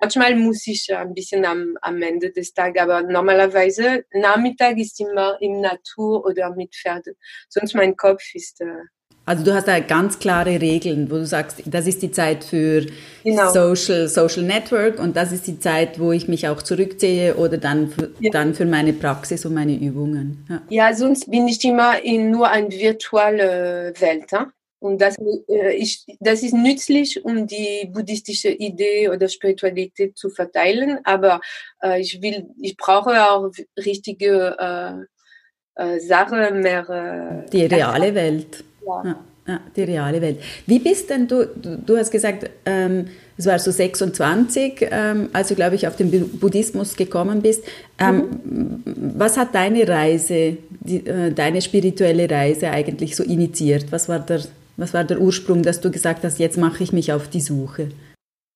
Manchmal 0.00 0.34
muss 0.36 0.66
ich 0.66 0.94
ein 0.94 1.14
bisschen 1.14 1.44
am, 1.44 1.76
am 1.80 2.02
Ende 2.02 2.30
des 2.30 2.52
Tages, 2.52 2.82
aber 2.82 3.02
normalerweise 3.02 4.04
Nachmittag 4.12 4.78
ist 4.78 5.00
immer 5.00 5.36
im 5.40 5.60
Natur 5.60 6.24
oder 6.24 6.54
mit 6.54 6.74
Pferden. 6.74 7.14
Sonst 7.48 7.74
mein 7.74 7.96
Kopf 7.96 8.22
ist. 8.34 8.60
Äh 8.60 8.84
also 9.26 9.42
du 9.42 9.54
hast 9.54 9.68
da 9.68 9.80
ganz 9.80 10.18
klare 10.18 10.60
Regeln, 10.60 11.10
wo 11.10 11.14
du 11.14 11.24
sagst, 11.24 11.62
das 11.64 11.86
ist 11.86 12.02
die 12.02 12.10
Zeit 12.10 12.44
für 12.44 12.84
genau. 13.22 13.50
Social, 13.50 14.06
Social 14.06 14.42
Network 14.42 14.98
und 14.98 15.16
das 15.16 15.32
ist 15.32 15.46
die 15.46 15.58
Zeit, 15.58 15.98
wo 15.98 16.12
ich 16.12 16.28
mich 16.28 16.46
auch 16.46 16.60
zurückziehe 16.60 17.36
oder 17.36 17.56
dann 17.56 17.88
für, 17.88 18.10
ja. 18.20 18.30
dann 18.30 18.54
für 18.54 18.66
meine 18.66 18.92
Praxis 18.92 19.46
und 19.46 19.54
meine 19.54 19.74
Übungen. 19.74 20.46
Ja. 20.50 20.62
ja, 20.68 20.94
sonst 20.94 21.30
bin 21.30 21.48
ich 21.48 21.64
immer 21.64 22.02
in 22.02 22.30
nur 22.30 22.50
eine 22.50 22.68
virtuelle 22.70 23.94
Welt. 23.98 24.30
Hein? 24.32 24.52
Und 24.84 25.00
das, 25.00 25.16
äh, 25.48 25.72
ich, 25.76 26.04
das 26.20 26.42
ist 26.42 26.52
nützlich, 26.52 27.24
um 27.24 27.46
die 27.46 27.88
buddhistische 27.90 28.50
Idee 28.50 29.08
oder 29.08 29.28
Spiritualität 29.28 30.18
zu 30.18 30.28
verteilen. 30.28 30.98
Aber 31.04 31.40
äh, 31.82 32.02
ich 32.02 32.20
will, 32.20 32.48
ich 32.60 32.76
brauche 32.76 33.12
auch 33.30 33.50
richtige 33.78 34.54
äh, 34.58 35.82
äh, 35.82 36.00
Sachen 36.00 36.60
mehr. 36.60 37.46
Äh, 37.46 37.50
die 37.50 37.64
reale 37.64 38.14
Welt. 38.14 38.62
Ja. 38.86 39.02
ja. 39.04 39.24
Ja, 39.46 39.60
die 39.76 39.82
reale 39.82 40.22
Welt. 40.22 40.40
Wie 40.66 40.78
bist 40.78 41.10
denn 41.10 41.28
du, 41.28 41.46
du, 41.46 41.76
du 41.76 41.98
hast 41.98 42.10
gesagt, 42.10 42.48
ähm, 42.64 43.08
es 43.36 43.44
war 43.44 43.58
so 43.58 43.70
26, 43.70 44.88
ähm, 44.90 45.28
als 45.34 45.48
du, 45.48 45.54
glaube 45.54 45.74
ich, 45.74 45.86
auf 45.86 45.96
den 45.96 46.38
Buddhismus 46.38 46.96
gekommen 46.96 47.42
bist. 47.42 47.62
Ähm, 47.98 48.16
mhm. 48.42 48.82
Was 49.18 49.36
hat 49.36 49.54
deine 49.54 49.86
Reise, 49.86 50.56
die, 50.80 51.06
äh, 51.06 51.30
deine 51.30 51.60
spirituelle 51.60 52.30
Reise 52.30 52.70
eigentlich 52.70 53.16
so 53.16 53.22
initiiert? 53.22 53.92
Was 53.92 54.08
war 54.08 54.18
der 54.18 54.44
was 54.76 54.94
war 54.94 55.04
der 55.04 55.20
Ursprung, 55.20 55.62
dass 55.62 55.80
du 55.80 55.90
gesagt 55.90 56.24
hast, 56.24 56.38
jetzt 56.38 56.56
mache 56.56 56.82
ich 56.82 56.92
mich 56.92 57.12
auf 57.12 57.28
die 57.28 57.40
Suche? 57.40 57.90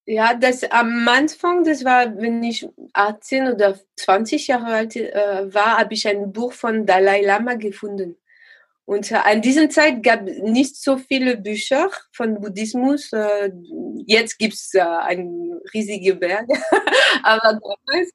Ja, 0.07 0.33
das 0.35 0.65
am 0.65 1.07
Anfang, 1.07 1.65
das 1.65 1.85
war, 1.85 2.17
wenn 2.17 2.43
ich 2.43 2.67
18 2.95 3.49
oder 3.49 3.79
20 3.97 4.47
Jahre 4.47 4.67
alt 4.67 4.97
äh, 4.97 5.53
war, 5.53 5.79
habe 5.79 5.93
ich 5.93 6.09
ein 6.09 6.33
Buch 6.33 6.55
von 6.55 6.87
Dalai 6.87 7.21
Lama 7.21 7.55
gefunden. 7.55 8.17
Und 8.87 9.13
äh, 9.13 9.17
an 9.17 9.43
dieser 9.43 9.69
Zeit 9.69 10.03
gab 10.03 10.27
es 10.27 10.39
nicht 10.39 10.77
so 10.77 10.97
viele 10.97 11.37
Bücher 11.37 11.91
von 12.11 12.41
Buddhismus. 12.41 13.13
Äh, 13.13 13.51
jetzt 14.07 14.39
gibt 14.39 14.55
es 14.55 14.73
äh, 14.73 14.81
einen 14.81 15.61
riesigen 15.75 16.19
Berg, 16.19 16.47
aber 17.23 17.61
damals 17.61 18.11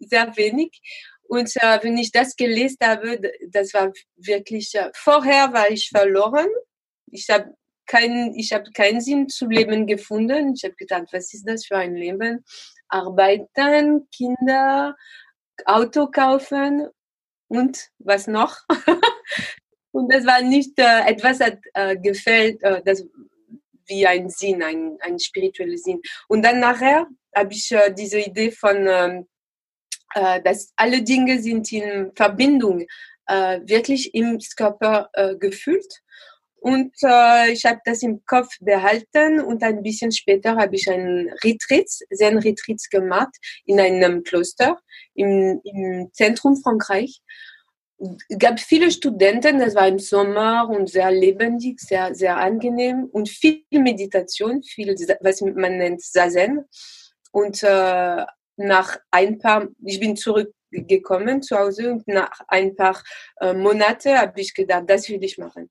sehr 0.00 0.34
wenig. 0.36 0.80
Und 1.28 1.54
wenn 1.54 1.98
ich 1.98 2.12
das 2.12 2.36
gelesen 2.36 2.78
habe, 2.82 3.18
das 3.48 3.74
war 3.74 3.92
wirklich, 4.16 4.72
vorher 4.94 5.52
war 5.52 5.70
ich 5.70 5.90
verloren 5.90 6.46
ich 7.06 7.28
habe 7.30 7.54
keinen, 7.86 8.34
ich 8.34 8.52
habe 8.52 8.70
keinen 8.72 9.00
Sinn 9.00 9.28
zu 9.28 9.46
leben 9.46 9.86
gefunden. 9.86 10.54
Ich 10.54 10.64
habe 10.64 10.74
gedacht, 10.74 11.08
was 11.12 11.32
ist 11.34 11.46
das 11.46 11.66
für 11.66 11.76
ein 11.76 11.94
Leben? 11.94 12.44
Arbeiten, 12.88 14.08
Kinder, 14.10 14.96
Auto 15.64 16.06
kaufen 16.06 16.88
und 17.48 17.90
was 17.98 18.26
noch? 18.26 18.58
und 19.92 20.12
das 20.12 20.26
war 20.26 20.42
nicht 20.42 20.78
äh, 20.78 21.06
etwas, 21.06 21.38
das 21.38 21.54
äh, 21.74 21.96
gefällt, 21.96 22.62
äh, 22.62 22.82
das 22.84 23.04
wie 23.86 24.06
ein 24.06 24.30
Sinn, 24.30 24.62
ein, 24.62 24.96
ein 25.00 25.18
spiritueller 25.18 25.76
Sinn. 25.76 26.00
Und 26.28 26.42
dann 26.42 26.60
nachher 26.60 27.06
habe 27.34 27.52
ich 27.52 27.70
äh, 27.70 27.92
diese 27.92 28.20
Idee 28.20 28.50
von, 28.50 28.86
ähm, 28.88 29.28
äh, 30.14 30.40
dass 30.42 30.72
alle 30.76 31.02
Dinge 31.02 31.40
sind 31.40 31.70
in 31.70 32.12
Verbindung, 32.14 32.86
äh, 33.26 33.60
wirklich 33.64 34.14
im 34.14 34.38
Körper 34.56 35.10
äh, 35.12 35.36
gefühlt 35.36 36.02
und 36.64 36.94
äh, 37.02 37.52
ich 37.52 37.66
habe 37.66 37.80
das 37.84 38.02
im 38.02 38.24
Kopf 38.24 38.48
behalten 38.58 39.38
und 39.38 39.62
ein 39.62 39.82
bisschen 39.82 40.10
später 40.10 40.56
habe 40.56 40.76
ich 40.76 40.88
einen 40.88 41.28
Retreat, 41.44 41.90
Zen-Retreat 42.10 42.80
gemacht 42.90 43.36
in 43.66 43.78
einem 43.78 44.22
Kloster 44.22 44.80
im, 45.14 45.60
im 45.62 46.08
Zentrum 46.14 46.56
Frankreich. 46.56 47.20
Es 47.98 48.38
gab 48.38 48.58
viele 48.58 48.90
Studenten, 48.90 49.58
das 49.58 49.74
war 49.74 49.86
im 49.86 49.98
Sommer 49.98 50.70
und 50.70 50.88
sehr 50.88 51.10
lebendig, 51.10 51.80
sehr, 51.80 52.14
sehr 52.14 52.38
angenehm 52.38 53.10
und 53.12 53.28
viel 53.28 53.62
Meditation, 53.70 54.62
viel, 54.62 54.94
was 55.20 55.42
man 55.42 55.76
nennt 55.76 56.00
Zazen. 56.00 56.64
Und 57.30 57.62
äh, 57.62 58.24
nach 58.56 58.96
ein 59.10 59.38
paar, 59.38 59.68
ich 59.84 60.00
bin 60.00 60.16
zurückgekommen 60.16 61.42
zu 61.42 61.58
Hause 61.58 61.92
und 61.92 62.08
nach 62.08 62.40
ein 62.48 62.74
paar 62.74 63.02
äh, 63.42 63.52
Monaten 63.52 64.18
habe 64.18 64.40
ich 64.40 64.54
gedacht, 64.54 64.84
das 64.86 65.10
will 65.10 65.22
ich 65.22 65.36
machen 65.36 65.68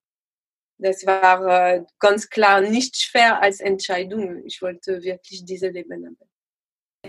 das 0.83 1.05
war 1.05 1.47
äh, 1.47 1.83
ganz 1.99 2.29
klar 2.29 2.61
nicht 2.61 2.97
schwer 2.97 3.41
als 3.41 3.59
Entscheidung. 3.59 4.43
Ich 4.45 4.61
wollte 4.61 5.01
wirklich 5.01 5.45
diese 5.45 5.69
Leben 5.69 6.05
haben. 6.05 6.17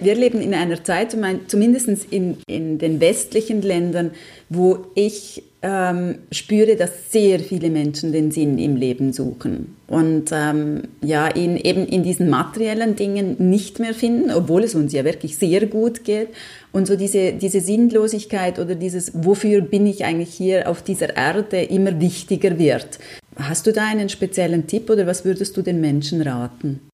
Wir 0.01 0.17
leben 0.17 0.41
in 0.41 0.55
einer 0.55 0.83
Zeit, 0.83 1.17
zumindest 1.47 1.89
in, 2.11 2.39
in 2.49 2.79
den 2.79 3.01
westlichen 3.01 3.63
Ländern, 3.63 4.11
wo 4.49 4.87
ich 4.97 5.45
ähm, 5.63 6.19
spüre, 6.33 6.75
dass 6.75 7.13
sehr 7.13 7.39
viele 7.39 7.71
Menschen 7.71 8.13
den 8.13 8.33
Sinn 8.33 8.59
im 8.59 8.75
Leben 8.75 9.13
suchen 9.13 9.77
und 9.87 10.31
ähm, 10.33 10.83
ja, 11.01 11.35
ihn 11.35 11.57
eben 11.57 11.87
in 11.87 12.03
diesen 12.03 12.29
materiellen 12.29 12.97
Dingen 12.97 13.37
nicht 13.51 13.79
mehr 13.79 13.95
finden, 13.95 14.33
obwohl 14.33 14.65
es 14.65 14.75
uns 14.75 14.93
ja 14.93 15.05
wirklich 15.05 15.39
sehr 15.39 15.65
gut 15.67 16.05
geht. 16.05 16.29
Und 16.73 16.87
so 16.87 16.97
diese, 16.97 17.33
diese 17.33 17.61
Sinnlosigkeit 17.61 18.59
oder 18.59 18.75
dieses, 18.75 19.13
wofür 19.15 19.61
bin 19.61 19.87
ich 19.87 20.05
eigentlich 20.05 20.35
hier 20.35 20.69
auf 20.69 20.83
dieser 20.83 21.17
Erde, 21.17 21.63
immer 21.63 22.01
wichtiger 22.01 22.59
wird. 22.59 22.99
Hast 23.37 23.67
du 23.67 23.73
da 23.73 23.87
einen 23.87 24.09
speziellen 24.09 24.67
Tipp 24.67 24.91
oder 24.91 25.07
was 25.07 25.25
würdest 25.25 25.57
du 25.57 25.63
den 25.63 25.81
Menschen 25.81 26.23
raten? 26.23 26.89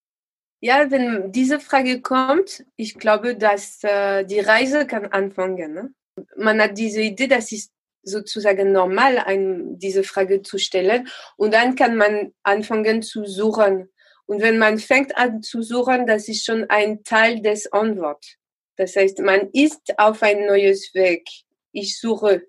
Ja, 0.62 0.90
wenn 0.90 1.32
diese 1.32 1.58
Frage 1.58 2.02
kommt, 2.02 2.64
ich 2.76 2.98
glaube, 2.98 3.36
dass 3.36 3.82
äh, 3.82 4.24
die 4.24 4.40
Reise 4.40 4.86
kann 4.86 5.06
anfangen. 5.06 5.72
Ne? 5.72 5.94
Man 6.36 6.60
hat 6.60 6.76
diese 6.76 7.00
Idee, 7.00 7.28
das 7.28 7.50
ist 7.52 7.72
sozusagen 8.02 8.72
normal, 8.72 9.18
ein, 9.18 9.78
diese 9.78 10.04
Frage 10.04 10.42
zu 10.42 10.58
stellen. 10.58 11.08
Und 11.36 11.54
dann 11.54 11.76
kann 11.76 11.96
man 11.96 12.32
anfangen 12.42 13.02
zu 13.02 13.24
suchen. 13.24 13.88
Und 14.26 14.42
wenn 14.42 14.58
man 14.58 14.78
fängt 14.78 15.16
an 15.16 15.42
zu 15.42 15.62
suchen, 15.62 16.06
das 16.06 16.28
ist 16.28 16.44
schon 16.44 16.68
ein 16.68 17.04
Teil 17.04 17.40
des 17.40 17.72
Antworts. 17.72 18.36
Das 18.76 18.96
heißt, 18.96 19.18
man 19.20 19.50
ist 19.52 19.98
auf 19.98 20.22
ein 20.22 20.46
neues 20.46 20.94
Weg. 20.94 21.28
Ich 21.72 21.98
suche 21.98 22.42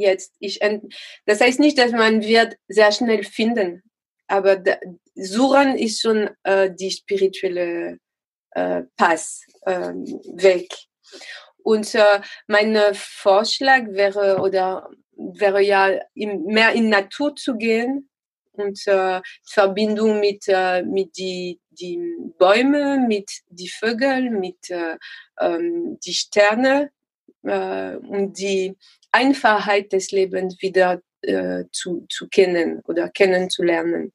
jetzt. 0.00 0.34
Ich, 0.38 0.60
das 1.26 1.40
heißt 1.40 1.60
nicht, 1.60 1.78
dass 1.78 1.92
man 1.92 2.22
wird 2.22 2.56
sehr 2.68 2.92
schnell 2.92 3.24
finden 3.24 3.82
aber 4.30 4.56
da, 4.56 4.76
Suchen 5.14 5.76
ist 5.76 6.00
schon 6.00 6.30
äh, 6.44 6.70
die 6.72 6.90
spirituelle 6.90 7.98
äh, 8.52 8.82
Pass 8.96 9.44
äh, 9.62 9.92
weg. 9.92 10.68
Und 11.62 11.94
äh, 11.94 12.20
mein 12.46 12.78
Vorschlag 12.94 13.86
wäre 13.88 14.38
oder 14.40 14.88
wäre 15.16 15.62
ja 15.62 16.00
im, 16.14 16.44
mehr 16.44 16.72
in 16.72 16.88
Natur 16.88 17.34
zu 17.36 17.56
gehen 17.56 18.08
und 18.52 18.86
äh, 18.86 19.20
Verbindung 19.44 20.20
mit 20.20 20.44
äh, 20.46 20.82
mit 20.82 21.16
die 21.18 21.60
die 21.70 22.00
Bäume, 22.38 23.04
mit 23.06 23.30
die 23.48 23.68
Vögel, 23.68 24.30
mit 24.30 24.70
äh, 24.70 24.96
ähm, 25.40 25.98
die 26.04 26.14
Sterne 26.14 26.90
äh, 27.42 27.96
und 27.96 28.38
die 28.38 28.76
Einfachheit 29.12 29.92
des 29.92 30.10
Lebens 30.10 30.60
wieder 30.60 31.00
äh, 31.22 31.64
zu, 31.72 32.06
zu 32.08 32.28
kennen 32.28 32.80
oder 32.84 33.08
kennenzulernen. 33.08 34.12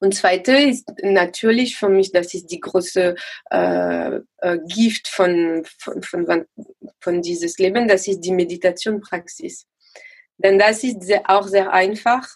Und 0.00 0.14
zweite 0.14 0.52
ist 0.52 0.90
natürlich 1.02 1.76
für 1.76 1.88
mich, 1.88 2.12
das 2.12 2.32
ist 2.34 2.46
die 2.46 2.60
große 2.60 3.14
äh, 3.50 4.16
äh, 4.38 4.58
Gift 4.66 5.08
von, 5.08 5.64
von, 5.78 6.02
von, 6.02 6.46
von 7.00 7.22
dieses 7.22 7.58
Leben, 7.58 7.86
das 7.86 8.06
ist 8.08 8.20
die 8.20 8.32
Meditationpraxis. 8.32 9.66
Denn 10.38 10.58
das 10.58 10.84
ist 10.84 11.02
sehr, 11.02 11.28
auch 11.28 11.46
sehr 11.46 11.72
einfach, 11.72 12.26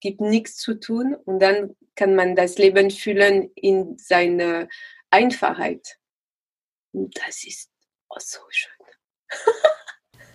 gibt 0.00 0.20
nichts 0.20 0.56
zu 0.56 0.74
tun 0.74 1.14
und 1.14 1.40
dann 1.40 1.76
kann 1.96 2.14
man 2.14 2.34
das 2.34 2.56
Leben 2.56 2.90
fühlen 2.90 3.50
in 3.54 3.98
seiner 3.98 4.68
Einfachheit. 5.10 5.98
Und 6.92 7.14
das 7.18 7.44
ist 7.44 7.70
auch 8.08 8.20
so 8.20 8.40
schön. 8.48 8.79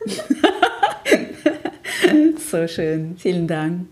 so 2.52 2.68
schön, 2.68 3.16
vielen 3.18 3.48
Dank. 3.48 3.88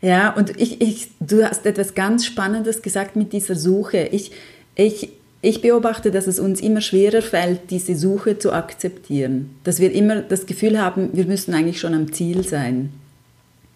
Ja, 0.00 0.34
und 0.34 0.60
ich, 0.60 0.80
ich, 0.80 1.10
du 1.20 1.44
hast 1.44 1.64
etwas 1.64 1.94
ganz 1.94 2.26
Spannendes 2.26 2.82
gesagt 2.82 3.14
mit 3.14 3.32
dieser 3.32 3.54
Suche. 3.54 4.08
Ich, 4.10 4.32
ich, 4.74 5.10
ich 5.42 5.62
beobachte, 5.62 6.10
dass 6.10 6.26
es 6.26 6.40
uns 6.40 6.60
immer 6.60 6.80
schwerer 6.80 7.22
fällt, 7.22 7.70
diese 7.70 7.94
Suche 7.94 8.38
zu 8.38 8.52
akzeptieren. 8.52 9.54
Dass 9.62 9.78
wir 9.78 9.92
immer 9.92 10.22
das 10.22 10.46
Gefühl 10.46 10.80
haben, 10.80 11.10
wir 11.12 11.26
müssen 11.26 11.54
eigentlich 11.54 11.80
schon 11.80 11.94
am 11.94 12.12
Ziel 12.12 12.46
sein. 12.46 12.92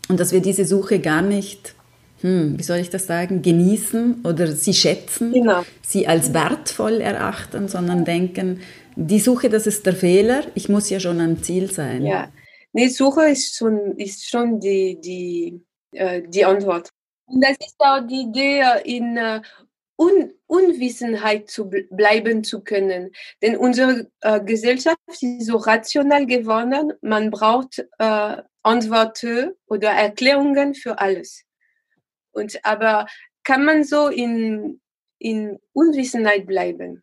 Und 0.08 0.18
dass 0.18 0.32
wir 0.32 0.40
diese 0.40 0.64
Suche 0.64 0.98
gar 0.98 1.22
nicht, 1.22 1.74
hm, 2.22 2.58
wie 2.58 2.62
soll 2.62 2.78
ich 2.78 2.90
das 2.90 3.06
sagen, 3.06 3.42
genießen 3.42 4.22
oder 4.24 4.48
sie 4.48 4.74
schätzen, 4.74 5.32
genau. 5.32 5.64
sie 5.82 6.08
als 6.08 6.34
wertvoll 6.34 7.00
erachten, 7.00 7.68
sondern 7.68 8.04
denken, 8.04 8.60
die 8.96 9.20
Suche, 9.20 9.48
das 9.48 9.66
ist 9.66 9.86
der 9.86 9.94
Fehler, 9.94 10.44
ich 10.54 10.68
muss 10.68 10.90
ja 10.90 10.98
schon 10.98 11.20
am 11.20 11.42
Ziel 11.42 11.70
sein. 11.70 12.04
Ja, 12.04 12.32
nee, 12.72 12.88
Suche 12.88 13.28
ist 13.28 13.56
schon, 13.56 13.96
ist 13.96 14.28
schon 14.28 14.58
die, 14.58 15.00
die 15.00 15.66
äh, 15.92 16.22
die 16.26 16.44
Antwort. 16.44 16.90
Und 17.26 17.42
das 17.42 17.56
ist 17.58 17.76
auch 17.78 18.00
die 18.06 18.22
Idee, 18.22 18.62
in 18.84 19.16
äh, 19.16 19.40
Un 19.98 20.32
Unwissenheit 20.46 21.48
zu 21.48 21.70
bleiben 21.70 22.44
zu 22.44 22.62
können. 22.62 23.12
Denn 23.40 23.56
unsere 23.56 24.10
äh, 24.20 24.40
Gesellschaft 24.40 24.98
ist 25.08 25.46
so 25.46 25.56
rational 25.56 26.26
geworden, 26.26 26.92
man 27.00 27.30
braucht 27.30 27.78
äh, 27.98 28.42
Antworten 28.62 29.54
oder 29.66 29.90
Erklärungen 29.90 30.74
für 30.74 30.98
alles. 30.98 31.44
Und 32.32 32.62
aber 32.62 33.06
kann 33.42 33.64
man 33.64 33.84
so 33.84 34.08
in, 34.08 34.80
in 35.18 35.58
Unwissenheit 35.72 36.46
bleiben? 36.46 37.02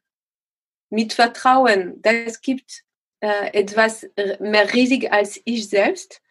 Mit 0.94 1.14
Vertrauen, 1.14 2.00
das 2.04 2.40
gibt 2.42 2.84
äh, 3.20 3.52
etwas 3.54 4.08
mehr 4.40 4.72
riesig 4.74 5.12
als 5.12 5.42
ich 5.44 5.68
selbst. 5.68 6.22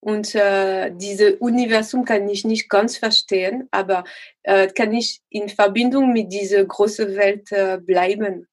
Und 0.00 0.34
äh, 0.34 0.90
dieses 0.92 1.34
Universum 1.38 2.04
kann 2.04 2.28
ich 2.28 2.44
nicht 2.44 2.68
ganz 2.68 2.96
verstehen, 2.96 3.68
aber 3.70 4.02
äh, 4.42 4.66
kann 4.66 4.92
ich 4.92 5.20
in 5.28 5.48
Verbindung 5.48 6.12
mit 6.12 6.32
dieser 6.32 6.64
großen 6.64 7.14
Welt 7.14 7.52
äh, 7.52 7.78
bleiben. 7.78 8.48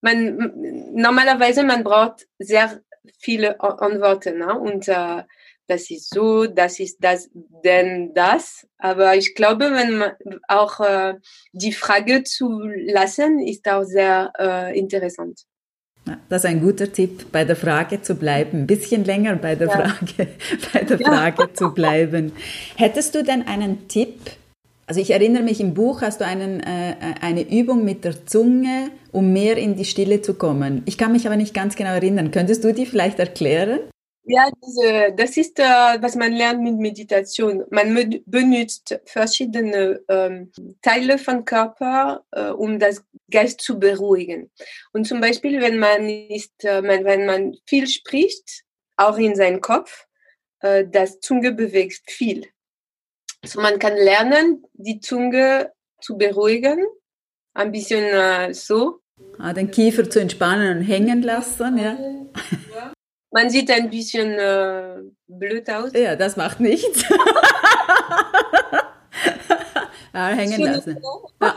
Man, 0.00 0.52
normalerweise 0.94 1.62
man 1.62 1.84
braucht 1.84 2.26
sehr 2.38 2.80
viele 3.18 3.60
Antworten 3.60 4.38
ne? 4.38 4.58
und 4.58 4.88
äh, 4.88 5.24
das 5.66 5.90
ist 5.90 6.12
so, 6.12 6.46
das 6.46 6.80
ist 6.80 6.98
das, 7.00 7.30
denn 7.64 8.12
das. 8.14 8.66
Aber 8.78 9.16
ich 9.16 9.34
glaube, 9.34 9.70
wenn 9.70 9.98
man 9.98 10.12
auch 10.48 10.80
äh, 10.80 11.14
die 11.52 11.72
Frage 11.72 12.24
zu 12.24 12.60
lassen, 12.86 13.38
ist 13.38 13.68
auch 13.68 13.84
sehr 13.84 14.32
äh, 14.38 14.78
interessant. 14.78 15.44
Das 16.28 16.42
ist 16.42 16.50
ein 16.50 16.60
guter 16.60 16.90
Tipp, 16.90 17.30
bei 17.30 17.44
der 17.44 17.54
Frage 17.54 18.02
zu 18.02 18.16
bleiben, 18.16 18.62
ein 18.62 18.66
bisschen 18.66 19.04
länger 19.04 19.36
bei 19.36 19.54
der 19.54 19.68
ja. 19.68 19.74
Frage, 19.74 20.28
bei 20.72 20.82
der 20.82 21.00
ja. 21.00 21.06
Frage 21.06 21.52
zu 21.52 21.72
bleiben. 21.72 22.32
Hättest 22.76 23.14
du 23.14 23.22
denn 23.22 23.46
einen 23.46 23.86
Tipp? 23.88 24.18
Also 24.86 25.00
ich 25.00 25.10
erinnere 25.10 25.44
mich 25.44 25.60
im 25.60 25.74
Buch 25.74 26.02
hast 26.02 26.20
du 26.20 26.26
einen, 26.26 26.60
äh, 26.60 26.96
eine 27.20 27.48
Übung 27.48 27.84
mit 27.84 28.04
der 28.04 28.26
Zunge, 28.26 28.90
um 29.12 29.32
mehr 29.32 29.56
in 29.56 29.76
die 29.76 29.84
Stille 29.84 30.22
zu 30.22 30.34
kommen. 30.34 30.82
Ich 30.86 30.98
kann 30.98 31.12
mich 31.12 31.26
aber 31.26 31.36
nicht 31.36 31.54
ganz 31.54 31.76
genau 31.76 31.90
erinnern. 31.90 32.32
Könntest 32.32 32.64
du 32.64 32.74
die 32.74 32.84
vielleicht 32.84 33.20
erklären? 33.20 33.78
Ja, 34.24 34.48
diese, 34.64 35.12
das 35.16 35.36
ist, 35.36 35.58
äh, 35.58 35.62
was 36.00 36.14
man 36.14 36.32
lernt 36.32 36.62
mit 36.62 36.76
Meditation. 36.76 37.64
Man 37.70 38.22
benutzt 38.24 39.00
verschiedene 39.04 40.00
ähm, 40.08 40.52
Teile 40.80 41.18
vom 41.18 41.44
Körper, 41.44 42.24
äh, 42.30 42.50
um 42.50 42.78
das 42.78 43.04
Geist 43.30 43.60
zu 43.62 43.80
beruhigen. 43.80 44.50
Und 44.92 45.08
zum 45.08 45.20
Beispiel, 45.20 45.60
wenn 45.60 45.78
man 45.78 46.08
ist, 46.08 46.64
äh, 46.64 46.82
wenn 46.84 47.26
man 47.26 47.56
viel 47.66 47.88
spricht, 47.88 48.62
auch 48.96 49.18
in 49.18 49.34
seinem 49.34 49.60
Kopf, 49.60 50.06
äh, 50.60 50.86
das 50.88 51.18
Zunge 51.18 51.50
bewegt 51.52 52.02
viel. 52.08 52.46
So 53.44 53.60
man 53.60 53.80
kann 53.80 53.96
lernen, 53.96 54.64
die 54.74 55.00
Zunge 55.00 55.72
zu 56.00 56.16
beruhigen, 56.16 56.78
ein 57.54 57.72
bisschen 57.72 58.04
äh, 58.04 58.54
so. 58.54 59.00
Ah, 59.38 59.52
den 59.52 59.70
Kiefer 59.70 60.08
zu 60.08 60.20
entspannen 60.20 60.78
und 60.78 60.84
hängen 60.84 61.22
lassen, 61.22 61.76
ja. 61.78 61.98
ja. 62.72 62.92
Man 63.32 63.48
sieht 63.48 63.70
ein 63.70 63.88
bisschen 63.88 64.38
äh, 64.38 64.96
blöd 65.26 65.70
aus. 65.70 65.92
Ja, 65.94 66.16
das 66.16 66.36
macht 66.36 66.60
nichts. 66.60 67.02
ja, 70.14 70.28
hängen 70.28 70.60
lassen. 70.60 71.02
Ja. 71.40 71.56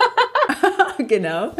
genau. 1.00 1.56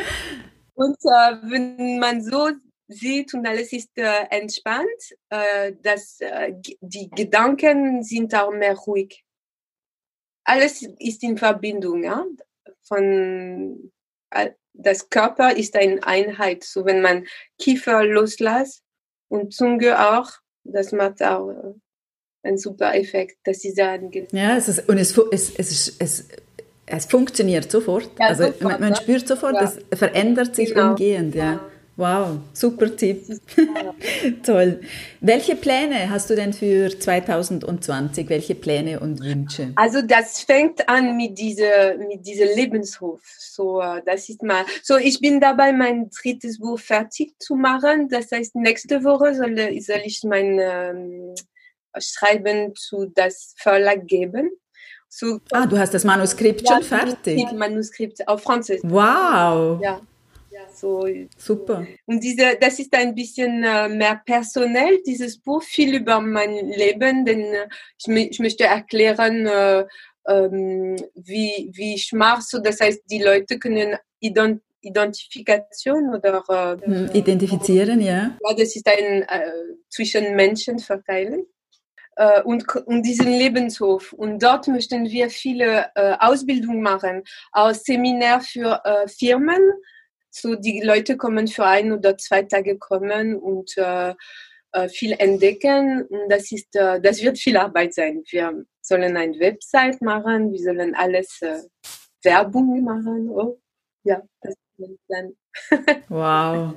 Und 0.74 0.98
äh, 1.04 1.36
wenn 1.44 2.00
man 2.00 2.22
so 2.22 2.50
sieht 2.88 3.34
und 3.34 3.48
alles 3.48 3.74
ist 3.74 3.98
äh, 3.98 4.26
entspannt, 4.30 4.88
äh, 5.30 5.74
dass 5.82 6.22
äh, 6.22 6.54
die 6.82 7.10
Gedanken 7.10 8.04
sind 8.04 8.36
auch 8.36 8.52
mehr 8.52 8.76
ruhig. 8.76 9.24
Alles 10.44 10.84
ist 11.00 11.24
in 11.24 11.38
Verbindung, 11.38 12.04
ja. 12.04 12.24
Von 12.84 13.92
äh, 14.30 14.52
das 14.74 15.10
Körper 15.10 15.56
ist 15.56 15.76
eine 15.76 16.06
Einheit. 16.06 16.64
So 16.64 16.86
wenn 16.86 17.02
man 17.02 17.26
Kiefer 17.58 18.04
loslässt, 18.04 18.84
und 19.30 19.54
Zunge 19.54 20.00
auch. 20.00 20.30
Das 20.64 20.92
macht 20.92 21.22
auch 21.22 21.50
äh, 21.50 21.74
einen 22.44 22.58
super 22.58 22.96
Effekt, 22.96 23.38
dass 23.44 23.60
sie 23.60 23.72
sagen. 23.72 24.12
Ja, 24.32 24.56
es 24.56 24.68
ist, 24.68 24.88
und 24.90 24.98
es, 24.98 25.18
es, 25.32 25.56
es, 25.56 25.96
es, 26.00 26.28
es 26.86 27.06
funktioniert 27.06 27.72
sofort. 27.72 28.10
Ja, 28.20 28.28
also 28.28 28.46
sofort, 28.46 28.62
man, 28.62 28.80
man, 28.82 28.96
spürt 28.96 29.28
sofort, 29.28 29.56
ja. 29.56 29.64
es 29.64 29.80
verändert 29.98 30.56
sich 30.56 30.74
genau. 30.74 30.90
umgehend. 30.90 31.36
Ja. 31.36 31.60
Wow, 31.98 32.40
super 32.52 32.94
Tipp. 32.94 33.26
Toll. 34.44 34.82
Welche 35.22 35.56
Pläne 35.56 36.10
hast 36.10 36.30
du 36.30 36.36
denn 36.36 36.52
für 36.52 36.90
2020? 36.90 38.28
Welche 38.28 38.54
Pläne 38.54 39.00
und 39.00 39.22
Wünsche? 39.22 39.72
Also 39.78 40.02
das 40.02 40.42
fängt 40.42 40.90
an 40.90 41.16
mit 41.16 41.38
dieser 41.38 41.98
mit 41.98 42.26
diesem 42.26 42.50
Lebenshof. 42.54 43.22
So, 43.40 43.80
äh, 43.80 44.02
das 44.06 44.28
ist 44.28 44.44
mal. 44.44 44.66
So, 44.84 44.98
ich 44.98 45.22
bin 45.22 45.40
dabei, 45.40 45.72
mein 45.72 46.10
drittes 46.10 46.60
Buch 46.60 46.80
fertig 46.80 47.34
zu 47.40 47.56
machen. 47.56 48.10
Das 48.10 48.30
heißt, 48.30 48.56
nächste 48.56 49.06
Woche 49.06 49.34
soll, 49.34 49.56
soll 49.80 50.02
ich 50.04 50.22
mein 50.24 50.60
ähm, 50.60 51.34
Schreiben 51.98 52.76
zu 52.76 53.06
das 53.06 53.54
Verlag 53.56 54.06
geben. 54.06 54.52
So, 55.08 55.40
ah, 55.54 55.66
du 55.66 55.78
hast 55.78 55.94
das 55.94 56.04
Manuskript 56.04 56.68
ja, 56.68 56.76
schon 56.76 56.84
fertig? 56.84 57.52
Manuskript 57.54 58.28
auf 58.28 58.44
Französisch. 58.44 58.84
Wow. 58.84 59.80
Ja. 59.82 60.02
So. 60.76 61.08
Super. 61.38 61.88
Und 62.06 62.22
diese, 62.22 62.58
das 62.60 62.80
ist 62.80 62.94
ein 62.94 63.16
bisschen 63.16 63.64
äh, 63.64 63.88
mehr 63.88 64.22
personell, 64.26 65.02
dieses 65.06 65.38
Buch, 65.38 65.64
viel 65.64 65.96
über 65.96 66.20
mein 66.20 66.54
Leben, 66.68 67.26
denn 67.26 67.42
äh, 67.42 67.68
ich, 67.98 68.08
ich, 68.32 68.40
möchte 68.40 68.66
erklären, 68.66 69.48
äh, 69.48 69.86
ähm, 70.28 70.98
wie, 71.14 71.70
wie 71.74 71.96
ich 71.96 72.12
mache. 72.12 72.42
So, 72.42 72.60
das 72.60 72.82
heißt, 72.82 73.04
die 73.10 73.24
Leute 73.24 73.58
können 73.58 73.96
ident 74.20 74.62
Identifikation 74.82 76.14
oder 76.14 76.44
äh, 76.48 76.86
hm, 76.86 77.10
identifizieren, 77.12 78.00
ja. 78.02 78.38
Ja, 78.40 78.54
das 78.56 78.76
ist 78.76 78.88
ein 78.88 79.24
äh, 79.24 79.52
zwischen 79.90 80.36
Menschen 80.36 80.78
verteilen. 80.78 81.46
Und, 82.46 82.74
und 82.86 83.02
diesen 83.02 83.28
Lebenshof. 83.28 84.14
Und 84.14 84.42
dort 84.42 84.70
möchten 84.70 85.04
wir 85.10 85.30
viele 85.30 85.88
äh, 85.96 86.16
Ausbildungen 86.18 86.82
machen, 86.82 87.24
auch 87.52 87.74
Seminar 87.74 88.40
für 88.40 88.80
äh, 88.86 89.06
Firmen, 89.10 89.60
so 90.36 90.56
die 90.56 90.82
Leute 90.82 91.16
kommen 91.18 91.48
für 91.48 91.66
ein 91.66 91.92
oder 91.94 92.18
zwei 92.18 92.44
Tage 92.44 92.78
kommen 92.78 93.36
und 93.36 93.78
äh, 93.78 94.14
äh, 94.74 94.90
viel 94.90 95.14
entdecken. 95.14 96.04
Und 96.04 96.30
das 96.30 96.52
ist, 96.52 96.76
äh, 96.76 97.00
das 97.00 97.22
wird 97.22 97.40
viel 97.40 97.56
Arbeit 97.56 97.94
sein. 97.94 98.24
Wir 98.30 98.66
sollen 98.82 99.16
eine 99.16 99.40
Website 99.40 100.02
machen, 100.02 100.52
wir 100.52 100.60
sollen 100.60 100.94
alles 100.96 101.42
äh, 101.42 101.60
Werbung 102.24 102.84
machen. 102.84 103.30
Oh, 103.30 103.58
ja, 104.04 104.22
das 104.42 104.54
ist 104.54 104.60
mein 104.78 104.98
Plan. 105.08 105.34
wow. 106.10 106.74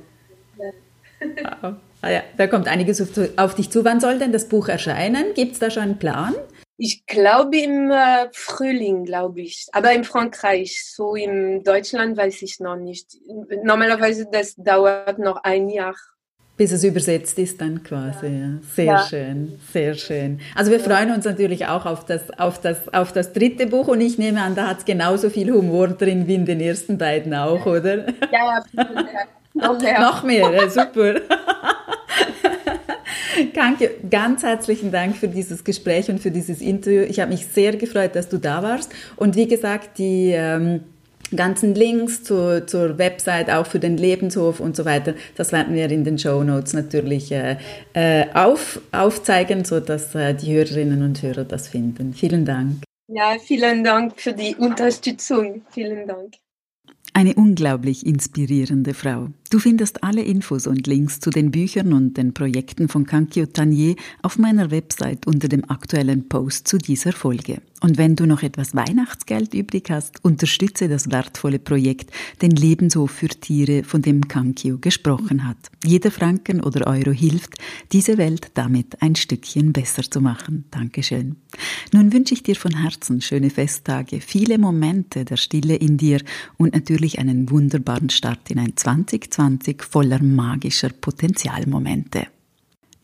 wow. 1.62 1.74
Ah 2.00 2.10
ja, 2.10 2.22
da 2.36 2.46
kommt 2.46 2.68
einiges 2.68 3.00
auf, 3.00 3.08
auf 3.36 3.56
dich 3.56 3.70
zu. 3.70 3.84
Wann 3.84 3.98
soll 3.98 4.20
denn 4.20 4.30
das 4.30 4.48
Buch 4.48 4.68
erscheinen? 4.68 5.34
Gibt 5.34 5.54
es 5.54 5.58
da 5.58 5.68
schon 5.68 5.82
einen 5.82 5.98
Plan? 5.98 6.36
Ich 6.80 7.06
glaube 7.06 7.56
im 7.56 7.90
äh, 7.90 8.28
Frühling, 8.32 9.04
glaube 9.04 9.40
ich. 9.40 9.66
Aber 9.72 9.92
in 9.92 10.04
Frankreich, 10.04 10.84
so 10.86 11.16
in 11.16 11.64
Deutschland 11.64 12.16
weiß 12.16 12.40
ich 12.42 12.60
noch 12.60 12.76
nicht. 12.76 13.16
Normalerweise 13.64 14.28
das 14.30 14.54
dauert 14.54 15.18
noch 15.18 15.42
ein 15.42 15.68
Jahr. 15.68 15.96
Bis 16.56 16.70
es 16.70 16.84
übersetzt 16.84 17.36
ist 17.40 17.60
dann 17.60 17.82
quasi. 17.82 18.26
Ja. 18.26 18.48
Sehr 18.74 18.84
ja. 18.84 19.06
schön, 19.08 19.60
sehr 19.72 19.94
schön. 19.94 20.40
Also 20.54 20.70
wir 20.70 20.78
freuen 20.78 21.12
uns 21.12 21.24
natürlich 21.24 21.66
auch 21.66 21.84
auf 21.84 22.04
das, 22.04 22.30
auf 22.38 22.60
das, 22.60 22.92
auf 22.94 23.12
das 23.12 23.32
dritte 23.32 23.66
Buch 23.66 23.88
und 23.88 24.00
ich 24.00 24.16
nehme 24.16 24.40
an, 24.40 24.54
da 24.54 24.68
hat 24.68 24.78
es 24.78 24.84
genauso 24.84 25.30
viel 25.30 25.52
Humor 25.52 25.88
drin 25.88 26.28
wie 26.28 26.34
in 26.36 26.46
den 26.46 26.60
ersten 26.60 26.96
beiden 26.96 27.34
auch, 27.34 27.66
oder? 27.66 28.06
Ja, 28.32 28.64
ja, 28.72 28.84
noch 29.54 29.80
mehr. 29.80 30.00
noch 30.00 30.22
mehr, 30.22 30.70
super. 30.70 31.20
Danke, 33.54 33.90
ganz 34.10 34.42
herzlichen 34.42 34.90
Dank 34.90 35.16
für 35.16 35.28
dieses 35.28 35.64
Gespräch 35.64 36.08
und 36.08 36.20
für 36.20 36.30
dieses 36.30 36.60
Interview. 36.60 37.02
Ich 37.02 37.20
habe 37.20 37.30
mich 37.30 37.46
sehr 37.46 37.76
gefreut, 37.76 38.14
dass 38.14 38.28
du 38.28 38.38
da 38.38 38.62
warst. 38.62 38.92
Und 39.16 39.36
wie 39.36 39.46
gesagt, 39.46 39.98
die 39.98 40.32
ähm, 40.34 40.80
ganzen 41.34 41.74
Links 41.74 42.22
zur, 42.22 42.66
zur 42.66 42.98
Website, 42.98 43.50
auch 43.50 43.66
für 43.66 43.78
den 43.78 43.96
Lebenshof 43.96 44.60
und 44.60 44.76
so 44.76 44.84
weiter, 44.84 45.14
das 45.36 45.52
werden 45.52 45.74
wir 45.74 45.90
in 45.90 46.04
den 46.04 46.18
Show 46.18 46.42
Notes 46.42 46.72
natürlich 46.72 47.30
äh, 47.32 47.56
äh, 47.92 48.26
auf, 48.34 48.80
aufzeigen, 48.92 49.64
sodass 49.64 50.14
äh, 50.14 50.34
die 50.34 50.54
Hörerinnen 50.54 51.02
und 51.02 51.22
Hörer 51.22 51.44
das 51.44 51.68
finden. 51.68 52.14
Vielen 52.14 52.44
Dank. 52.44 52.82
Ja, 53.08 53.36
vielen 53.42 53.84
Dank 53.84 54.20
für 54.20 54.32
die 54.32 54.54
Unterstützung. 54.54 55.62
Vielen 55.70 56.06
Dank. 56.06 56.34
Eine 57.14 57.34
unglaublich 57.34 58.06
inspirierende 58.06 58.94
Frau. 58.94 59.28
Du 59.50 59.58
findest 59.58 60.04
alle 60.04 60.22
Infos 60.22 60.66
und 60.66 60.86
Links 60.86 61.20
zu 61.20 61.30
den 61.30 61.50
Büchern 61.50 61.94
und 61.94 62.18
den 62.18 62.34
Projekten 62.34 62.86
von 62.88 63.06
Kankyo 63.06 63.46
Tanier 63.46 63.96
auf 64.20 64.36
meiner 64.36 64.70
Website 64.70 65.26
unter 65.26 65.48
dem 65.48 65.68
aktuellen 65.70 66.28
Post 66.28 66.68
zu 66.68 66.76
dieser 66.76 67.12
Folge. 67.12 67.62
Und 67.80 67.96
wenn 67.96 68.16
du 68.16 68.26
noch 68.26 68.42
etwas 68.42 68.74
Weihnachtsgeld 68.74 69.54
übrig 69.54 69.88
hast, 69.88 70.22
unterstütze 70.24 70.88
das 70.88 71.12
wertvolle 71.12 71.60
Projekt, 71.60 72.10
den 72.42 72.50
Lebenshof 72.50 73.12
für 73.12 73.28
Tiere, 73.28 73.84
von 73.84 74.02
dem 74.02 74.26
Kankyo 74.26 74.78
gesprochen 74.78 75.46
hat. 75.46 75.56
Jeder 75.84 76.10
Franken 76.10 76.60
oder 76.60 76.88
Euro 76.88 77.12
hilft, 77.12 77.54
diese 77.92 78.18
Welt 78.18 78.50
damit 78.54 79.00
ein 79.00 79.14
Stückchen 79.14 79.72
besser 79.72 80.02
zu 80.02 80.20
machen. 80.20 80.64
Dankeschön. 80.72 81.36
Nun 81.92 82.12
wünsche 82.12 82.34
ich 82.34 82.42
dir 82.42 82.56
von 82.56 82.76
Herzen 82.76 83.20
schöne 83.20 83.48
Festtage, 83.48 84.20
viele 84.20 84.58
Momente 84.58 85.24
der 85.24 85.36
Stille 85.36 85.76
in 85.76 85.96
dir 85.96 86.20
und 86.56 86.74
natürlich 86.74 87.20
einen 87.20 87.48
wunderbaren 87.48 88.10
Start 88.10 88.50
in 88.50 88.58
ein 88.58 88.76
2020 88.76 89.37
2020 89.38 89.82
voller 89.84 90.22
magischer 90.22 90.90
Potenzialmomente. 90.90 92.26